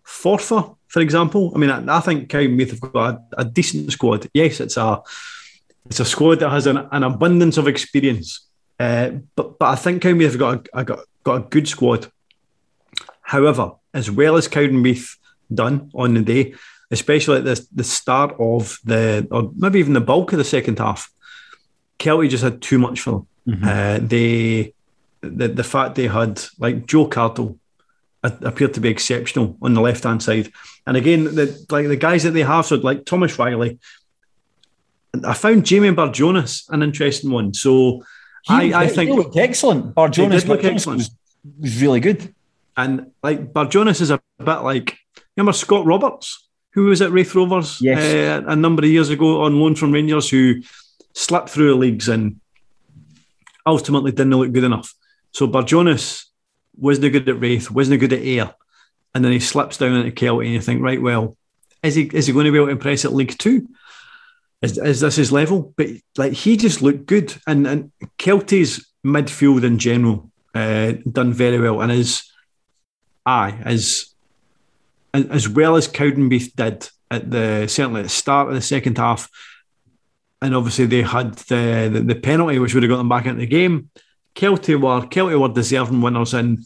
[0.07, 1.51] Forfar, for example.
[1.53, 4.29] I mean, I, I think Cowdenbeath have got a, a, decent squad.
[4.33, 5.01] Yes, it's a
[5.87, 8.47] it's a squad that has an, an abundance of experience,
[8.79, 12.09] uh, but but I think Cowdenbeath have got a, got, got a good squad.
[13.21, 15.17] However, as well as Cowdenbeath
[15.53, 16.53] done on the day,
[16.89, 20.79] especially at the the start of the or maybe even the bulk of the second
[20.79, 21.11] half,
[21.99, 23.27] Kelty just had too much for them.
[23.47, 23.67] Mm-hmm.
[23.67, 24.73] Uh, they
[25.19, 27.57] the the fact they had like Joe Cardle
[28.23, 30.51] appeared to be exceptional on the left hand side.
[30.85, 33.79] And again, the like the guys that they have, so like Thomas Riley.
[35.25, 37.53] I found Jamie Barjonas an interesting one.
[37.53, 38.03] So
[38.43, 39.95] he, I, I think looked excellent.
[39.95, 40.99] Barjonas look excellent.
[40.99, 41.11] Was,
[41.59, 42.33] was really good.
[42.75, 44.97] And like Barjonas is a bit like
[45.35, 47.97] remember Scott Roberts, who was at Raith Rovers yes.
[47.97, 50.61] uh, a number of years ago on loan from Rangers, who
[51.13, 52.39] slipped through the leagues and
[53.65, 54.93] ultimately didn't look good enough.
[55.31, 56.26] So Barjonas
[56.77, 58.53] wasn't good at Raith, wasn't good at Ayr,
[59.13, 61.35] and then he slips down into Kelty, and you think, right, well,
[61.83, 63.67] is he is he going to be able to impress at League Two?
[64.61, 65.73] Is, is this his level?
[65.77, 71.59] But like he just looked good, and and Kelty's midfield in general uh, done very
[71.59, 72.23] well, and as
[73.25, 74.13] I as
[75.13, 79.29] as well as Cowdenbeath did at the certainly at the start of the second half.
[80.41, 83.39] and obviously they had the, the, the penalty which would have got them back into
[83.39, 83.89] the game.
[84.37, 86.65] Kelty were Kelty were deserving winners, and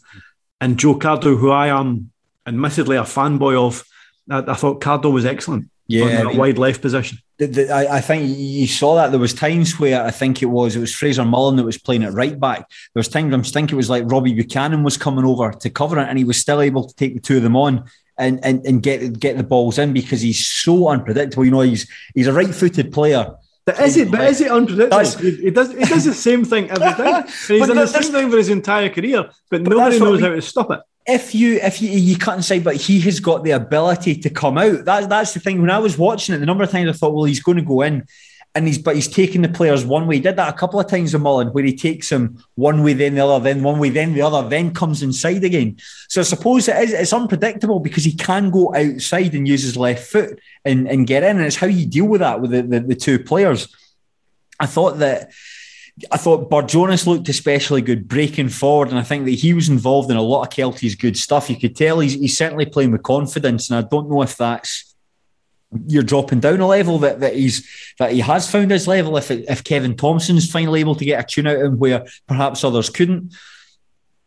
[0.60, 2.10] and Joe Cardle, who I am
[2.46, 3.84] admittedly a fanboy of,
[4.30, 5.70] I, I thought Cardle was excellent.
[5.88, 7.18] Yeah, I mean- wide left position.
[7.38, 10.46] The, the, I, I think you saw that there was times where I think it
[10.46, 12.58] was it was Fraser Mullen that was playing at right back.
[12.58, 15.98] There was times I'm thinking it was like Robbie Buchanan was coming over to cover
[15.98, 17.84] it, and he was still able to take the two of them on
[18.18, 21.44] and and, and get get the balls in because he's so unpredictable.
[21.44, 23.34] You know, he's he's a right-footed player.
[23.64, 24.10] But is it?
[24.10, 24.90] But is it unpredictable?
[24.90, 25.72] That's- He, he does.
[25.72, 27.24] He does the same thing every time.
[27.24, 30.26] And he's done the same thing for his entire career, but, But nobody knows we-
[30.26, 30.80] how to stop it.
[31.06, 34.58] if you if you, you cut inside, but he has got the ability to come
[34.58, 34.84] out.
[34.84, 35.60] That's that's the thing.
[35.60, 37.62] When I was watching it, the number of times I thought, well, he's going to
[37.64, 38.04] go in,
[38.54, 40.16] and he's but he's taking the players one way.
[40.16, 42.92] He did that a couple of times with Mullen, where he takes them one way,
[42.92, 45.78] then the other, then one way, then the other, then comes inside again.
[46.08, 49.76] So I suppose it is it's unpredictable because he can go outside and use his
[49.76, 52.62] left foot and, and get in, and it's how you deal with that with the,
[52.62, 53.74] the, the two players.
[54.60, 55.32] I thought that
[56.10, 60.10] I thought Barjonas looked especially good breaking forward, and I think that he was involved
[60.10, 61.48] in a lot of Kelty's good stuff.
[61.48, 64.91] You could tell he's, he's certainly playing with confidence, and I don't know if that's
[65.86, 67.66] you're dropping down a level that, that he's
[67.98, 69.16] that he has found his level.
[69.16, 72.64] If if Kevin Thompson's finally able to get a tune out of him where perhaps
[72.64, 73.34] others couldn't.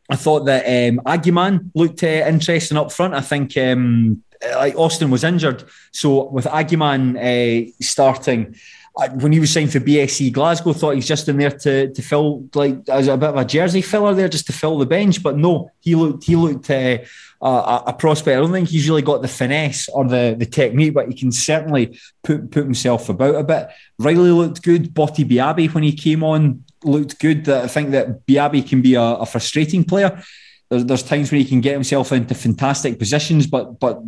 [0.09, 3.15] I thought that um, Aguiman looked uh, interesting up front.
[3.15, 4.23] I think um,
[4.55, 8.55] like Austin was injured, so with Aguiman uh, starting,
[8.95, 12.47] when he was signed for BSC Glasgow, thought he's just in there to to fill
[12.55, 15.21] like as a bit of a jersey filler there, just to fill the bench.
[15.21, 16.99] But no, he looked he looked uh,
[17.41, 18.37] a, a prospect.
[18.37, 21.33] I don't think he's really got the finesse or the the technique, but he can
[21.33, 23.67] certainly put put himself about a bit.
[23.99, 24.93] Riley looked good.
[24.93, 27.49] Botti Biabi when he came on looked good.
[27.49, 30.23] I think that Biabi can be a, a frustrating player.
[30.69, 34.01] There's, there's times where he can get himself into fantastic positions, but but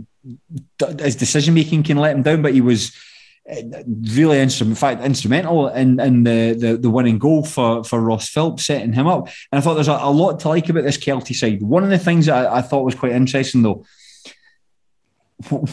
[0.99, 2.41] his decision making can let him down.
[2.41, 2.95] But he was
[3.47, 8.59] really in fact, instrumental in, in the, the the winning goal for for Ross Philp,
[8.59, 9.27] setting him up.
[9.51, 11.61] And I thought there's a, a lot to like about this Kelty side.
[11.61, 13.85] One of the things that I, I thought was quite interesting, though,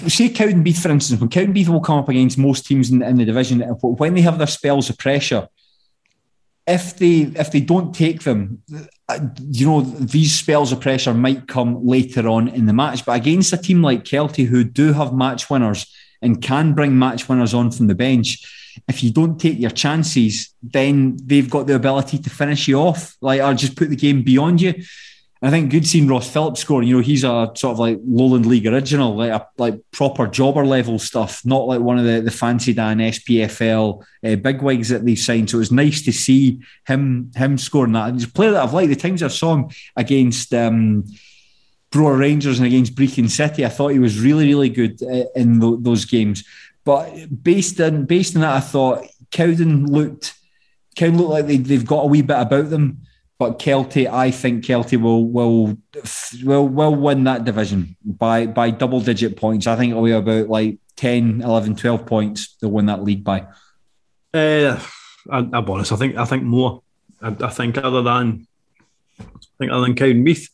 [0.06, 3.24] say Cowdenbeath, for instance, when Cowdenbeath will come up against most teams in, in the
[3.24, 5.48] division, when they have their spells of pressure,
[6.66, 8.62] if they if they don't take them,
[9.50, 13.04] you know these spells of pressure might come later on in the match.
[13.04, 15.92] But against a team like Kelty, who do have match winners
[16.24, 18.42] and can bring match winners on from the bench,
[18.88, 23.16] if you don't take your chances, then they've got the ability to finish you off,
[23.20, 24.74] like or just put the game beyond you.
[25.42, 26.82] I think good seeing Ross Philp score.
[26.82, 30.64] You know, he's a sort of like Lowland League original, like a like proper jobber
[30.64, 35.18] level stuff, not like one of the, the fancy Dan SPFL uh, bigwigs that they've
[35.18, 35.50] signed.
[35.50, 38.08] So it was nice to see him him scoring that.
[38.08, 38.88] And he's a player that I've liked.
[38.88, 41.04] The times I saw him against um,
[41.94, 45.60] Berwick Rangers and against Brechin City, I thought he was really, really good uh, in
[45.82, 46.44] those games.
[46.84, 47.08] But
[47.42, 50.34] based on based on that, I thought Cowden looked
[50.96, 53.02] Cowden looked like they, they've got a wee bit about them.
[53.38, 55.78] But Kelty, I think Kelty will will
[56.44, 59.66] will will win that division by by double digit points.
[59.66, 62.56] I think it'll be about like 10, 11, 12 points.
[62.60, 63.46] They'll win that league by.
[64.32, 64.80] Uh,
[65.30, 65.92] I, I'll be honest.
[65.92, 66.82] I think I think more.
[67.22, 68.46] I, I think other than
[69.18, 69.24] I
[69.58, 70.48] think other than Cowdenbeath,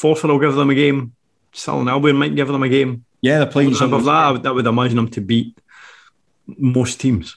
[0.00, 1.14] Forfar will give them a game.
[1.52, 3.04] Stirling Albion might give them a game.
[3.20, 3.74] Yeah, they're playing.
[3.80, 5.56] Above that, I would, I would imagine them to beat
[6.46, 7.36] most teams.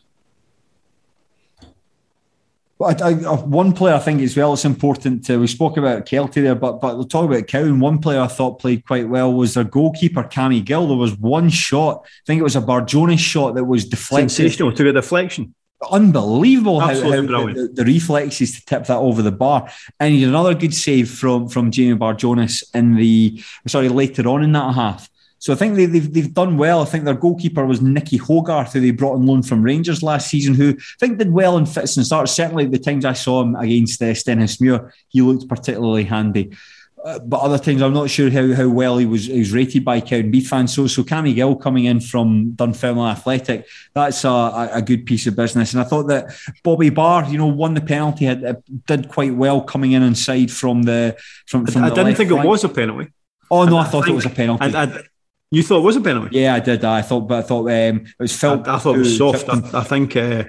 [2.79, 5.77] But I, I, uh, one player I think as well, it's important to, we spoke
[5.77, 7.79] about Kelty there, but but we'll talk about Cowden.
[7.79, 10.87] One player I thought played quite well was their goalkeeper, Cammy Gill.
[10.87, 14.31] There was one shot, I think it was a Barjonas shot that was deflected.
[14.31, 15.55] Sensational, took a deflection.
[15.91, 19.69] Unbelievable how, how Absolutely the, the, reflexes to tip that over the bar.
[19.99, 24.43] And he did another good save from, from Jamie Barjonas in the, sorry, later on
[24.43, 25.07] in that half.
[25.39, 26.81] So I think they, they've, they've done well.
[26.81, 30.29] I think their goalkeeper was Nicky Hogarth, who they brought on loan from Rangers last
[30.29, 32.31] season, who I think did well in fits and starts.
[32.31, 36.57] Certainly the times I saw him against uh, Stenhousemuir, he looked particularly handy.
[37.03, 39.85] Uh, but other times I'm not sure how, how well he was he was rated
[39.85, 40.73] by Cowdenbeath fans.
[40.73, 45.27] So so Cammy Gill coming in from Dunfermline Athletic, that's a, a, a good piece
[45.27, 45.73] of business.
[45.73, 48.55] And I thought that Bobby Barr, you know, won the penalty, had, uh,
[48.87, 51.67] did quite well coming in inside from the from.
[51.67, 52.45] from I, I the didn't think flank.
[52.45, 53.11] it was a penalty.
[53.51, 54.75] Oh no, I, I thought it was a penalty.
[54.75, 55.03] I,
[55.49, 56.39] you thought it was a penalty?
[56.39, 56.83] Yeah, I did.
[56.83, 59.47] I thought, but I thought um, it was I, I thought it was soft.
[59.47, 60.43] I, I think uh,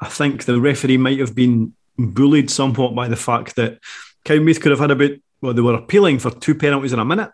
[0.00, 3.80] I think the referee might have been bullied somewhat by the fact that
[4.24, 5.10] Cowdenbeath could have had about
[5.40, 7.30] well, they were appealing for two penalties in a minute,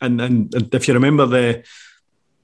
[0.00, 1.64] and and, and if you remember the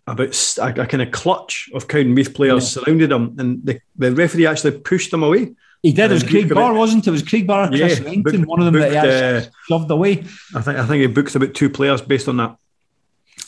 [0.06, 4.78] about a kind of clutch of Cowdenbeath players surrounded him, and the, the referee actually
[4.78, 5.54] pushed them away.
[5.82, 6.10] He did.
[6.10, 7.08] It was Craig Barr, wasn't it?
[7.08, 9.48] It was Craig Barr, Chris Yeah, Langton, booked- one of them that he booked, actually
[9.48, 10.12] uh, shoved away.
[10.54, 12.56] I think I think he booked about two players based on that.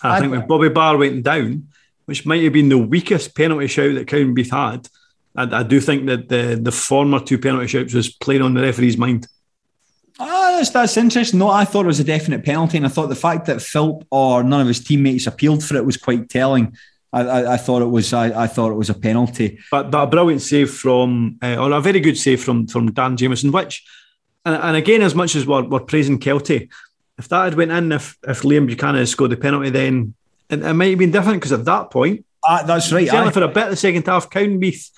[0.03, 1.69] I, I- think when Bobby Barr went down,
[2.07, 4.89] which might have been the weakest penalty shout that Cowdenbeath had,
[5.37, 8.63] I, I do think that the the former two penalty shouts was playing on the
[8.63, 9.27] referee's mind.
[10.19, 11.41] Ah, that's, that's interesting.
[11.41, 14.07] No, I thought it was a definite penalty, and I thought the fact that Philp
[14.11, 16.77] or none of his teammates appealed for it was quite telling.
[17.13, 19.59] I, I, I thought it was I, I, thought it was a penalty.
[19.71, 23.17] But, but a brilliant save from, uh, or a very good save from from Dan
[23.17, 23.85] Jamieson, which,
[24.45, 26.71] and, and again, as much as we're, we're praising Kelty,
[27.19, 30.15] if that had went in, if if Liam Buchanan had scored the penalty, then
[30.49, 33.09] it, it might have been different because at that point, uh, that's right.
[33.09, 34.91] Certainly for a bit of the second half, Cowdenbeath,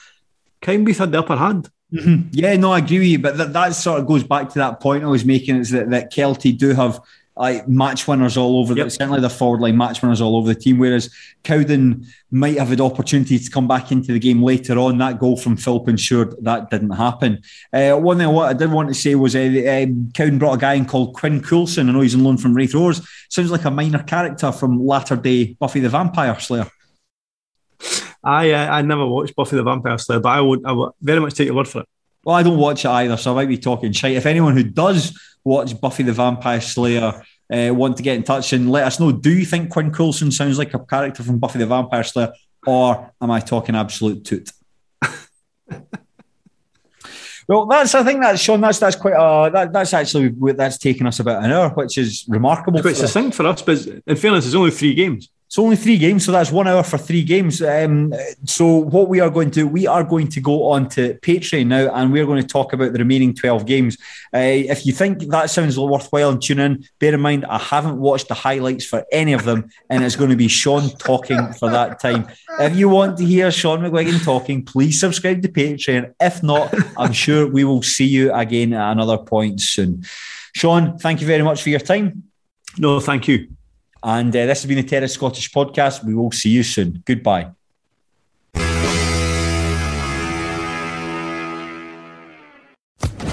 [0.61, 1.71] Cowdenbeath had the upper hand.
[1.93, 2.29] Mm-hmm.
[2.33, 4.81] Yeah, no, I agree with you, but that, that sort of goes back to that
[4.81, 7.01] point I was making is that, that Kelty do have
[7.37, 8.75] like match winners all over.
[8.75, 8.87] Yep.
[8.87, 10.79] The, certainly the forward line match winners all over the team.
[10.79, 11.15] Whereas
[11.45, 14.99] Cowden might have had opportunity to come back into the game later on.
[14.99, 17.43] That goal from Philp ensured that didn't happen.
[17.73, 19.41] Uh, one thing what I did want to say was uh,
[19.85, 21.89] um, Cowden brought a guy in called Quinn Coulson.
[21.89, 23.07] I know he's on loan from Raith Rovers.
[23.29, 26.71] Sounds like a minor character from latter day Buffy the Vampire Slayer.
[28.27, 31.21] I uh, I never watched Buffy the Vampire Slayer, but I would I would very
[31.21, 31.89] much take your word for it.
[32.25, 34.17] Well, I don't watch it either, so I might be talking shite.
[34.17, 37.23] If anyone who does watch Buffy the Vampire Slayer
[37.53, 40.33] uh, want to get in touch and let us know, do you think Quinn Coulson
[40.33, 42.33] sounds like a character from Buffy the Vampire Slayer,
[42.67, 44.51] or am I talking absolute toot?
[47.49, 48.61] Well, that's I think that's Sean.
[48.61, 52.25] That's that's quite uh that, that's actually that's taken us about an hour, which is
[52.27, 52.79] remarkable.
[52.79, 55.31] It's quite succinct for us, but in fairness, it's only three games.
[55.47, 57.63] It's only three games, so that's one hour for three games.
[57.63, 58.13] Um,
[58.45, 61.95] so what we are going to we are going to go on to Patreon now,
[61.95, 63.97] and we're going to talk about the remaining twelve games.
[64.35, 66.85] Uh, if you think that sounds worthwhile, and tune in.
[66.99, 70.31] Bear in mind, I haven't watched the highlights for any of them, and it's going
[70.31, 72.27] to be Sean talking for that time.
[72.59, 76.13] If you want to hear Sean McGuigan talking, please subscribe to Patreon.
[76.21, 80.05] If not, I'm sure we will see you again at another point soon.
[80.55, 82.25] Sean, thank you very much for your time.
[82.79, 83.56] No, thank you.
[84.03, 86.05] And uh, this has been the Terrace Scottish podcast.
[86.05, 87.03] We will see you soon.
[87.05, 87.51] Goodbye.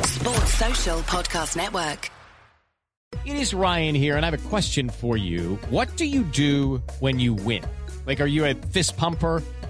[0.05, 2.09] Sports Social Podcast Network.
[3.25, 5.59] It is Ryan here, and I have a question for you.
[5.69, 7.63] What do you do when you win?
[8.05, 9.41] Like, are you a fist pumper?